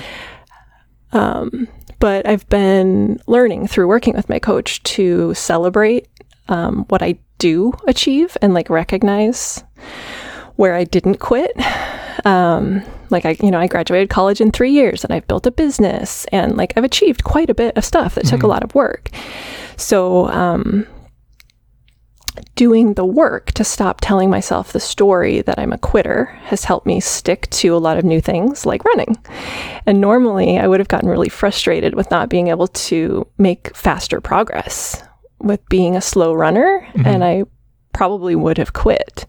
Um, 1.14 1.68
but 2.00 2.28
I've 2.28 2.48
been 2.50 3.22
learning 3.28 3.68
through 3.68 3.88
working 3.88 4.16
with 4.16 4.28
my 4.28 4.40
coach 4.40 4.82
to 4.84 5.34
celebrate 5.34 6.08
um, 6.50 6.86
what 6.90 7.04
I 7.04 7.20
do 7.42 7.74
achieve 7.88 8.38
and 8.42 8.54
like 8.54 8.70
recognize 8.70 9.64
where 10.58 10.76
I 10.76 10.84
didn't 10.84 11.18
quit. 11.18 11.52
Um, 12.24 12.84
like 13.10 13.26
I, 13.26 13.36
you 13.42 13.50
know, 13.50 13.60
I 13.60 13.66
graduated 13.66 14.12
college 14.12 14.42
in 14.42 14.52
three 14.52 14.72
years 14.72 15.04
and 15.04 15.12
I've 15.12 15.28
built 15.28 15.48
a 15.48 15.52
business 15.52 16.26
and 16.26 16.56
like 16.56 16.74
I've 16.78 16.84
achieved 16.84 17.24
quite 17.24 17.50
a 17.50 17.56
bit 17.56 17.76
of 17.76 17.84
stuff 17.84 18.14
that 18.14 18.26
mm-hmm. 18.26 18.30
took 18.30 18.40
a 18.40 18.44
mm-hmm. 18.44 18.52
lot 18.52 18.64
of 18.64 18.76
work. 18.76 19.10
So, 19.76 20.28
um, 20.28 20.86
doing 22.56 22.94
the 22.94 23.06
work 23.06 23.52
to 23.54 23.64
stop 23.64 24.02
telling 24.02 24.30
myself 24.30 24.72
the 24.72 24.80
story 24.80 25.42
that 25.42 25.58
I'm 25.58 25.74
a 25.74 25.80
quitter 25.80 26.26
has 26.44 26.64
helped 26.64 26.86
me 26.86 27.00
stick 27.00 27.50
to 27.50 27.76
a 27.76 27.80
lot 27.80 27.98
of 27.98 28.06
new 28.06 28.22
things 28.22 28.66
like 28.66 28.86
running. 28.86 29.18
And 29.88 30.00
normally 30.00 30.60
I 30.60 30.68
would 30.68 30.80
have 30.80 30.88
gotten 30.88 31.10
really 31.10 31.30
frustrated 31.30 31.96
with 31.96 32.12
not 32.12 32.30
being 32.30 32.50
able 32.50 32.68
to 32.68 33.28
make 33.40 33.76
faster 33.76 34.22
progress 34.22 35.02
with 35.42 35.68
being 35.70 35.96
a 35.96 36.02
slow 36.02 36.34
runner, 36.34 36.88
mm-hmm. 36.94 37.06
and 37.06 37.24
I 37.24 37.44
probably 37.94 38.36
would 38.36 38.58
have 38.58 38.74
quit. 38.74 39.26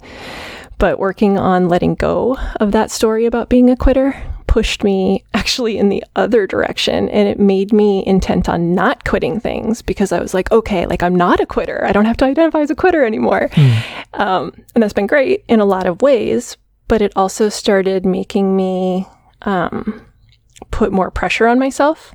But 0.78 0.98
working 0.98 1.38
on 1.38 1.68
letting 1.68 1.94
go 1.94 2.36
of 2.56 2.72
that 2.72 2.90
story 2.90 3.26
about 3.26 3.48
being 3.48 3.70
a 3.70 3.76
quitter 3.76 4.20
pushed 4.52 4.84
me 4.84 5.24
actually 5.34 5.78
in 5.78 5.88
the 5.88 6.04
other 6.14 6.46
direction 6.46 7.08
and 7.08 7.26
it 7.26 7.38
made 7.38 7.72
me 7.72 8.04
intent 8.06 8.48
on 8.48 8.74
not 8.74 9.04
quitting 9.04 9.40
things 9.40 9.80
because 9.80 10.12
I 10.12 10.20
was 10.20 10.34
like, 10.34 10.50
okay, 10.52 10.84
like 10.86 11.02
I'm 11.02 11.14
not 11.14 11.40
a 11.40 11.46
quitter. 11.46 11.84
I 11.86 11.92
don't 11.92 12.04
have 12.04 12.18
to 12.18 12.26
identify 12.26 12.60
as 12.60 12.70
a 12.70 12.74
quitter 12.74 13.04
anymore. 13.04 13.48
Mm. 13.52 14.20
Um, 14.20 14.52
and 14.74 14.82
that's 14.82 14.92
been 14.92 15.06
great 15.06 15.44
in 15.48 15.60
a 15.60 15.64
lot 15.64 15.86
of 15.86 16.02
ways, 16.02 16.58
but 16.86 17.00
it 17.00 17.12
also 17.16 17.48
started 17.48 18.04
making 18.04 18.54
me 18.54 19.06
um, 19.42 20.04
put 20.70 20.92
more 20.92 21.10
pressure 21.10 21.46
on 21.46 21.58
myself 21.58 22.14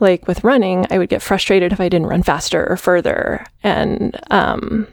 like 0.00 0.26
with 0.26 0.44
running, 0.44 0.86
I 0.90 0.98
would 0.98 1.08
get 1.08 1.22
frustrated 1.22 1.72
if 1.72 1.80
I 1.80 1.88
didn't 1.88 2.08
run 2.08 2.22
faster 2.22 2.66
or 2.68 2.76
further. 2.76 3.46
And 3.62 4.18
um, 4.30 4.86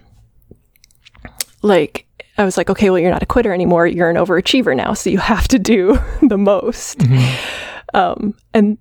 like, 1.62 2.06
I 2.38 2.46
was 2.46 2.58
like, 2.58 2.70
okay, 2.70 2.90
well, 2.90 3.00
you're 3.00 3.12
not 3.12 3.24
a 3.24 3.28
quitter 3.28 3.54
anymore. 3.54 3.88
You're 3.88 4.10
an 4.10 4.16
overachiever 4.16 4.76
now. 4.76 4.94
So 4.94 5.10
you 5.10 5.18
have 5.18 5.48
to 5.50 5.60
do 5.60 6.00
the 6.22 6.38
most. 6.38 7.00
Mm-hmm. 7.00 7.96
Um, 7.96 8.36
and 8.54 8.78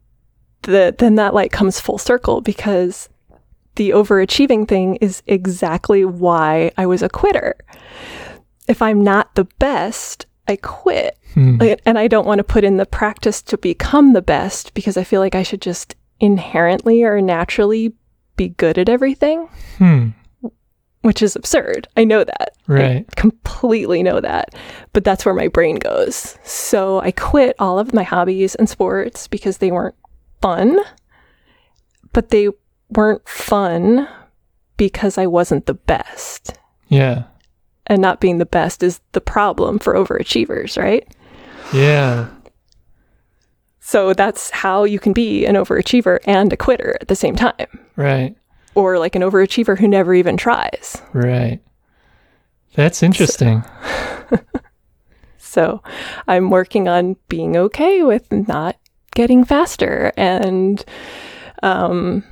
the, 0.62 0.95
then 0.97 1.16
that 1.16 1.35
like 1.35 1.53
comes 1.53 1.81
full 1.81 1.99
circle 1.99 2.41
because 2.41 3.09
the 3.77 3.91
overachieving 3.91 4.68
thing 4.68 4.97
is 4.97 5.23
exactly 5.27 6.05
why 6.05 6.71
I 6.77 6.87
was 6.87 7.03
a 7.03 7.09
quitter. 7.09 7.55
If 8.68 8.83
I'm 8.83 9.03
not 9.03 9.35
the 9.35 9.45
best, 9.59 10.27
I 10.47 10.57
quit. 10.57 11.16
Like, 11.59 11.81
and 11.87 11.99
I 11.99 12.09
don't 12.09 12.27
want 12.27 12.39
to 12.41 12.45
put 12.45 12.64
in 12.64 12.77
the 12.77 12.87
practice 12.87 13.41
to 13.43 13.57
become 13.57 14.12
the 14.12 14.23
best 14.23 14.75
because 14.75 14.97
I 14.97 15.05
feel 15.05 15.21
like 15.21 15.35
I 15.35 15.43
should 15.43 15.62
just 15.62 15.95
inherently 16.21 17.03
or 17.03 17.21
naturally 17.21 17.95
be 18.37 18.51
good 18.51 18.79
at 18.79 18.89
everything. 18.89 19.49
Hmm. 19.79 20.09
Which 21.03 21.23
is 21.23 21.35
absurd. 21.35 21.89
I 21.97 22.05
know 22.05 22.25
that. 22.25 22.51
Right. 22.66 23.07
I 23.09 23.14
completely 23.16 24.03
know 24.03 24.21
that. 24.21 24.55
But 24.93 25.03
that's 25.03 25.25
where 25.25 25.35
my 25.35 25.49
brain 25.49 25.77
goes. 25.77 26.39
So 26.45 27.01
I 27.01 27.11
quit 27.11 27.57
all 27.59 27.79
of 27.79 27.95
my 27.95 28.03
hobbies 28.03 28.55
and 28.55 28.68
sports 28.68 29.27
because 29.27 29.59
they 29.59 29.71
weren't 29.71 29.95
fun. 30.43 30.79
But 32.12 32.29
they 32.29 32.49
weren't 32.91 33.27
fun 33.27 34.09
because 34.77 35.16
I 35.16 35.27
wasn't 35.27 35.66
the 35.66 35.75
best. 35.75 36.59
Yeah. 36.89 37.25
And 37.87 38.03
not 38.03 38.21
being 38.21 38.39
the 38.39 38.47
best 38.47 38.83
is 38.83 39.01
the 39.12 39.21
problem 39.21 39.79
for 39.79 39.95
overachievers, 39.95 40.81
right? 40.81 41.07
Yeah. 41.73 42.29
So 43.91 44.14
that's 44.14 44.51
how 44.53 44.84
you 44.84 45.01
can 45.01 45.12
be 45.12 45.45
an 45.47 45.57
overachiever 45.57 46.20
and 46.24 46.53
a 46.53 46.57
quitter 46.57 46.97
at 47.01 47.09
the 47.09 47.16
same 47.16 47.34
time. 47.34 47.66
Right. 47.97 48.36
Or 48.76 49.01
like 49.01 49.16
an 49.16 49.22
overachiever 49.22 49.76
who 49.76 49.88
never 49.88 50.14
even 50.14 50.36
tries. 50.36 51.03
Right. 51.12 51.59
That's 52.76 53.03
interesting. 53.03 53.64
So, 54.30 54.38
so 55.38 55.82
I'm 56.28 56.51
working 56.51 56.86
on 56.86 57.16
being 57.28 57.57
okay 57.57 58.05
with 58.05 58.30
not 58.30 58.76
getting 59.16 59.45
faster 59.45 60.12
and 60.16 60.84
um, 61.64 62.22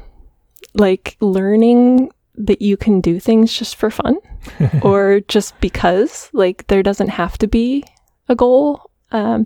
like 0.75 1.17
learning 1.21 2.13
that 2.37 2.63
you 2.63 2.77
can 2.77 3.01
do 3.01 3.19
things 3.19 3.53
just 3.53 3.75
for 3.75 3.91
fun 3.91 4.17
or 4.83 5.19
just 5.27 5.61
because 5.61 6.31
like 6.33 6.69
there 6.69 6.85
doesn't 6.85 7.09
have 7.09 7.37
to 7.39 7.49
be 7.49 7.83
a 8.29 8.37
goal 8.37 8.93
um, 9.11 9.45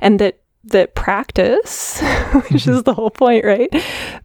and 0.00 0.18
that 0.18 0.40
that 0.66 0.94
practice 0.94 2.00
which 2.50 2.66
is 2.66 2.82
the 2.84 2.94
whole 2.94 3.10
point 3.10 3.44
right 3.44 3.70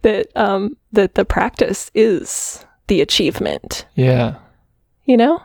that 0.02 0.28
um 0.36 0.76
that 0.92 1.14
the 1.14 1.24
practice 1.24 1.90
is 1.94 2.64
the 2.88 3.00
achievement 3.00 3.86
Yeah. 3.94 4.36
you 5.04 5.16
know 5.16 5.42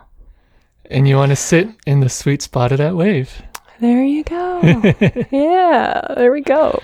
And 0.90 1.06
you 1.08 1.16
want 1.16 1.30
to 1.30 1.36
sit 1.36 1.68
in 1.86 2.00
the 2.00 2.08
sweet 2.08 2.42
spot 2.42 2.72
of 2.72 2.78
that 2.78 2.96
wave. 2.96 3.42
there 3.80 4.02
you 4.04 4.24
go 4.24 4.60
yeah 5.30 6.00
there 6.16 6.32
we 6.32 6.40
go 6.40 6.80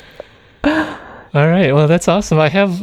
All 1.35 1.49
right. 1.49 1.73
Well, 1.73 1.89
that's 1.89 2.09
awesome. 2.09 2.39
I 2.39 2.51
have, 2.51 2.83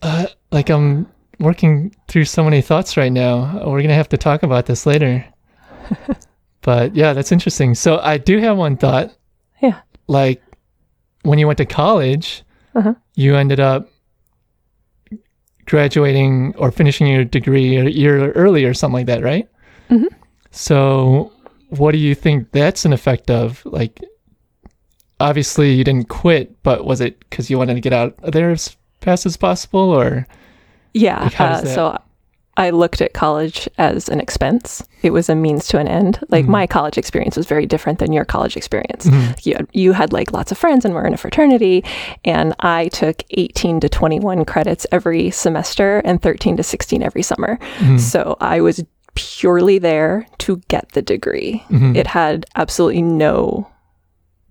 uh, 0.00 0.26
like, 0.50 0.70
I'm 0.70 1.06
working 1.38 1.94
through 2.08 2.24
so 2.24 2.42
many 2.42 2.62
thoughts 2.62 2.96
right 2.96 3.12
now. 3.12 3.58
We're 3.58 3.82
going 3.82 3.88
to 3.88 3.94
have 3.94 4.08
to 4.08 4.16
talk 4.16 4.42
about 4.42 4.64
this 4.64 4.86
later. 4.86 5.22
but 6.62 6.96
yeah, 6.96 7.12
that's 7.12 7.30
interesting. 7.30 7.74
So 7.74 7.98
I 7.98 8.16
do 8.16 8.38
have 8.38 8.56
one 8.56 8.78
thought. 8.78 9.12
Yeah. 9.62 9.80
Like, 10.08 10.42
when 11.22 11.38
you 11.38 11.46
went 11.46 11.58
to 11.58 11.66
college, 11.66 12.42
Uh-huh. 12.74 12.94
you 13.14 13.36
ended 13.36 13.60
up 13.60 13.88
graduating 15.66 16.54
or 16.56 16.70
finishing 16.70 17.06
your 17.06 17.24
degree 17.24 17.76
a 17.76 17.88
year 17.88 18.32
early 18.32 18.64
or 18.64 18.74
something 18.74 18.94
like 19.00 19.06
that, 19.06 19.22
right? 19.22 19.48
Mhm. 19.90 20.08
So, 20.50 21.32
what 21.68 21.92
do 21.92 21.98
you 21.98 22.14
think 22.14 22.50
that's 22.52 22.84
an 22.84 22.92
effect 22.92 23.30
of? 23.30 23.62
Like, 23.64 24.00
obviously 25.20 25.72
you 25.74 25.84
didn't 25.84 26.08
quit, 26.08 26.60
but 26.62 26.84
was 26.86 27.00
it 27.00 27.18
because 27.20 27.50
you 27.50 27.58
wanted 27.58 27.74
to 27.74 27.80
get 27.80 27.92
out 27.92 28.14
of 28.22 28.32
there 28.32 28.50
as 28.50 28.76
fast 29.00 29.26
as 29.26 29.36
possible, 29.36 29.80
or 29.80 30.26
Yeah. 30.94 31.22
Like, 31.22 31.40
uh, 31.40 31.64
so 31.64 31.98
I 32.56 32.70
looked 32.70 33.00
at 33.00 33.14
college 33.14 33.68
as 33.78 34.08
an 34.08 34.20
expense. 34.20 34.82
It 35.02 35.10
was 35.12 35.28
a 35.28 35.34
means 35.34 35.66
to 35.68 35.78
an 35.78 35.88
end. 35.88 36.18
Like 36.28 36.44
Mhm. 36.44 36.48
my 36.48 36.66
college 36.66 36.98
experience 36.98 37.36
was 37.36 37.46
very 37.46 37.64
different 37.64 38.00
than 38.00 38.12
your 38.12 38.24
college 38.24 38.56
experience. 38.56 39.06
Mhm. 39.06 39.46
You 39.46 39.54
had, 39.54 39.66
you 39.72 39.92
had 39.92 40.12
like 40.12 40.32
lots 40.32 40.52
of 40.52 40.58
friends 40.58 40.84
and 40.84 40.92
were 40.94 41.06
in 41.06 41.14
a 41.14 41.16
fraternity, 41.16 41.84
and 42.24 42.54
I 42.60 42.88
took 42.88 43.22
18 43.30 43.80
to 43.80 43.88
21 43.88 44.44
credits 44.44 44.86
every 44.92 45.30
semester 45.30 46.02
and 46.04 46.20
13 46.20 46.56
to 46.56 46.62
16 46.62 47.02
every 47.02 47.22
summer. 47.22 47.58
Mhm. 47.78 47.98
So 48.00 48.36
I 48.40 48.60
was 48.60 48.84
purely 49.14 49.78
there 49.78 50.26
to 50.38 50.60
get 50.68 50.90
the 50.92 51.02
degree. 51.02 51.64
Mhm. 51.70 51.96
It 51.96 52.06
had 52.08 52.46
absolutely 52.56 53.02
no 53.02 53.68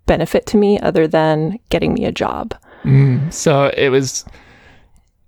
benefit 0.05 0.45
to 0.47 0.57
me 0.57 0.79
other 0.79 1.07
than 1.07 1.59
getting 1.69 1.93
me 1.93 2.05
a 2.05 2.11
job. 2.11 2.55
Mm, 2.83 3.31
so 3.31 3.71
it 3.77 3.89
was 3.89 4.25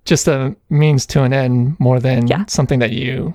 just 0.04 0.26
a 0.28 0.54
means 0.70 1.06
to 1.06 1.22
an 1.22 1.32
end 1.32 1.76
more 1.78 2.00
than 2.00 2.26
Yeah. 2.26 2.44
something 2.48 2.78
that 2.80 2.90
you 2.92 3.34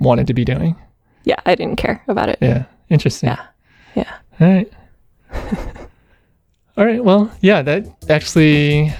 wanted 0.00 0.26
to 0.28 0.34
be 0.34 0.44
doing. 0.44 0.76
Yeah, 1.24 1.36
I 1.46 1.54
didn't 1.54 1.76
care 1.76 2.02
about 2.08 2.28
it. 2.28 2.38
Yeah, 2.40 2.64
interesting. 2.90 3.28
Yeah. 3.28 3.40
Yeah. 3.94 4.12
All 4.40 4.48
right. 4.48 4.72
All 6.76 6.84
right. 6.84 7.02
Well, 7.04 7.30
yeah, 7.40 7.62
that 7.62 7.86
actually 8.10 8.92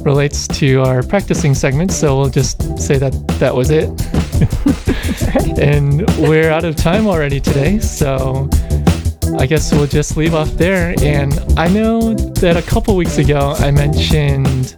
relates 0.00 0.46
to 0.48 0.80
our 0.82 1.02
practicing 1.02 1.54
segment. 1.54 1.90
So 1.92 2.16
we'll 2.18 2.30
just 2.30 2.78
say 2.78 2.98
that 2.98 3.12
that 3.40 3.54
was 3.54 3.70
it. 3.70 3.88
and 5.60 6.08
we're 6.18 6.50
out 6.50 6.64
of 6.64 6.76
time 6.76 7.06
already 7.06 7.40
today. 7.40 7.78
So 7.80 8.48
I 9.38 9.46
guess 9.46 9.72
we'll 9.72 9.86
just 9.88 10.16
leave 10.16 10.34
off 10.34 10.50
there. 10.52 10.94
And 11.02 11.32
I 11.58 11.68
know 11.68 12.14
that 12.14 12.56
a 12.56 12.62
couple 12.62 12.94
weeks 12.96 13.18
ago 13.18 13.54
I 13.58 13.70
mentioned 13.72 14.76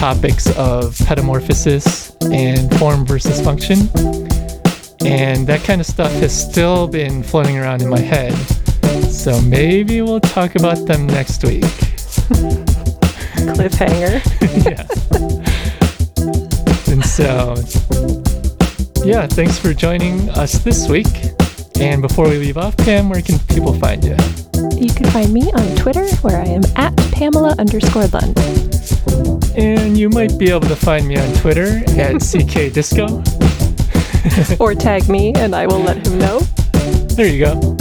topics 0.00 0.46
of 0.56 0.96
pedomorphosis 0.96 2.10
and 2.32 2.74
form 2.78 3.04
versus 3.04 3.38
function. 3.38 3.80
And 5.04 5.46
that 5.46 5.62
kind 5.62 5.78
of 5.78 5.86
stuff 5.86 6.10
has 6.12 6.32
still 6.32 6.88
been 6.88 7.22
floating 7.22 7.58
around 7.58 7.82
in 7.82 7.90
my 7.90 8.00
head. 8.00 8.32
So 9.10 9.38
maybe 9.42 10.00
we'll 10.00 10.20
talk 10.20 10.54
about 10.54 10.86
them 10.86 11.06
next 11.06 11.44
week. 11.44 11.64
Cliffhanger. 13.52 14.24
yeah. 14.64 14.86
And 16.90 17.04
so, 17.04 17.56
yeah, 19.04 19.26
thanks 19.26 19.58
for 19.58 19.74
joining 19.74 20.30
us 20.30 20.60
this 20.60 20.88
week. 20.88 21.08
And 21.78 22.00
before 22.00 22.26
we 22.26 22.38
leave 22.38 22.56
off, 22.56 22.74
Pam, 22.78 23.10
where 23.10 23.20
can 23.20 23.38
people 23.54 23.74
find 23.74 24.02
you? 24.02 24.16
You 24.76 24.94
can 24.94 25.10
find 25.10 25.30
me 25.30 25.52
on 25.52 25.76
Twitter 25.76 26.08
where 26.22 26.40
I 26.40 26.46
am 26.46 26.62
at 26.76 26.96
Pamela 27.12 27.54
underscore 27.58 28.06
Lund. 28.06 28.38
And 29.56 29.96
you 29.98 30.08
might 30.08 30.38
be 30.38 30.50
able 30.50 30.68
to 30.68 30.76
find 30.76 31.06
me 31.06 31.16
on 31.16 31.32
Twitter 31.34 31.78
at 32.00 32.14
CKDisco. 32.20 33.20
or 34.60 34.74
tag 34.74 35.08
me 35.08 35.32
and 35.34 35.54
I 35.54 35.66
will 35.66 35.80
let 35.80 36.06
him 36.06 36.18
know. 36.18 36.40
There 37.14 37.26
you 37.26 37.44
go. 37.44 37.54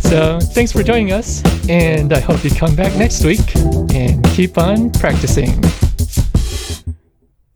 so, 0.00 0.40
thanks 0.40 0.72
for 0.72 0.82
joining 0.82 1.12
us, 1.12 1.42
and 1.68 2.12
I 2.12 2.20
hope 2.20 2.44
you 2.44 2.50
come 2.50 2.74
back 2.74 2.96
next 2.96 3.24
week 3.24 3.54
and 3.94 4.24
keep 4.30 4.58
on 4.58 4.90
practicing. 4.90 5.60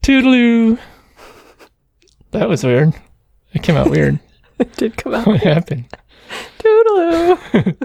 Toodaloo! 0.03 0.79
That 2.31 2.49
was 2.49 2.65
weird. 2.65 2.95
It 3.53 3.63
came 3.63 3.77
out 3.77 3.91
weird. 3.91 4.19
It 4.59 4.75
did 4.77 4.97
come 4.97 5.15
out. 5.15 5.27
what 5.27 5.43
happened? 5.43 5.87
Toodaloo. 6.59 7.77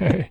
All 0.00 0.08
right. 0.08 0.30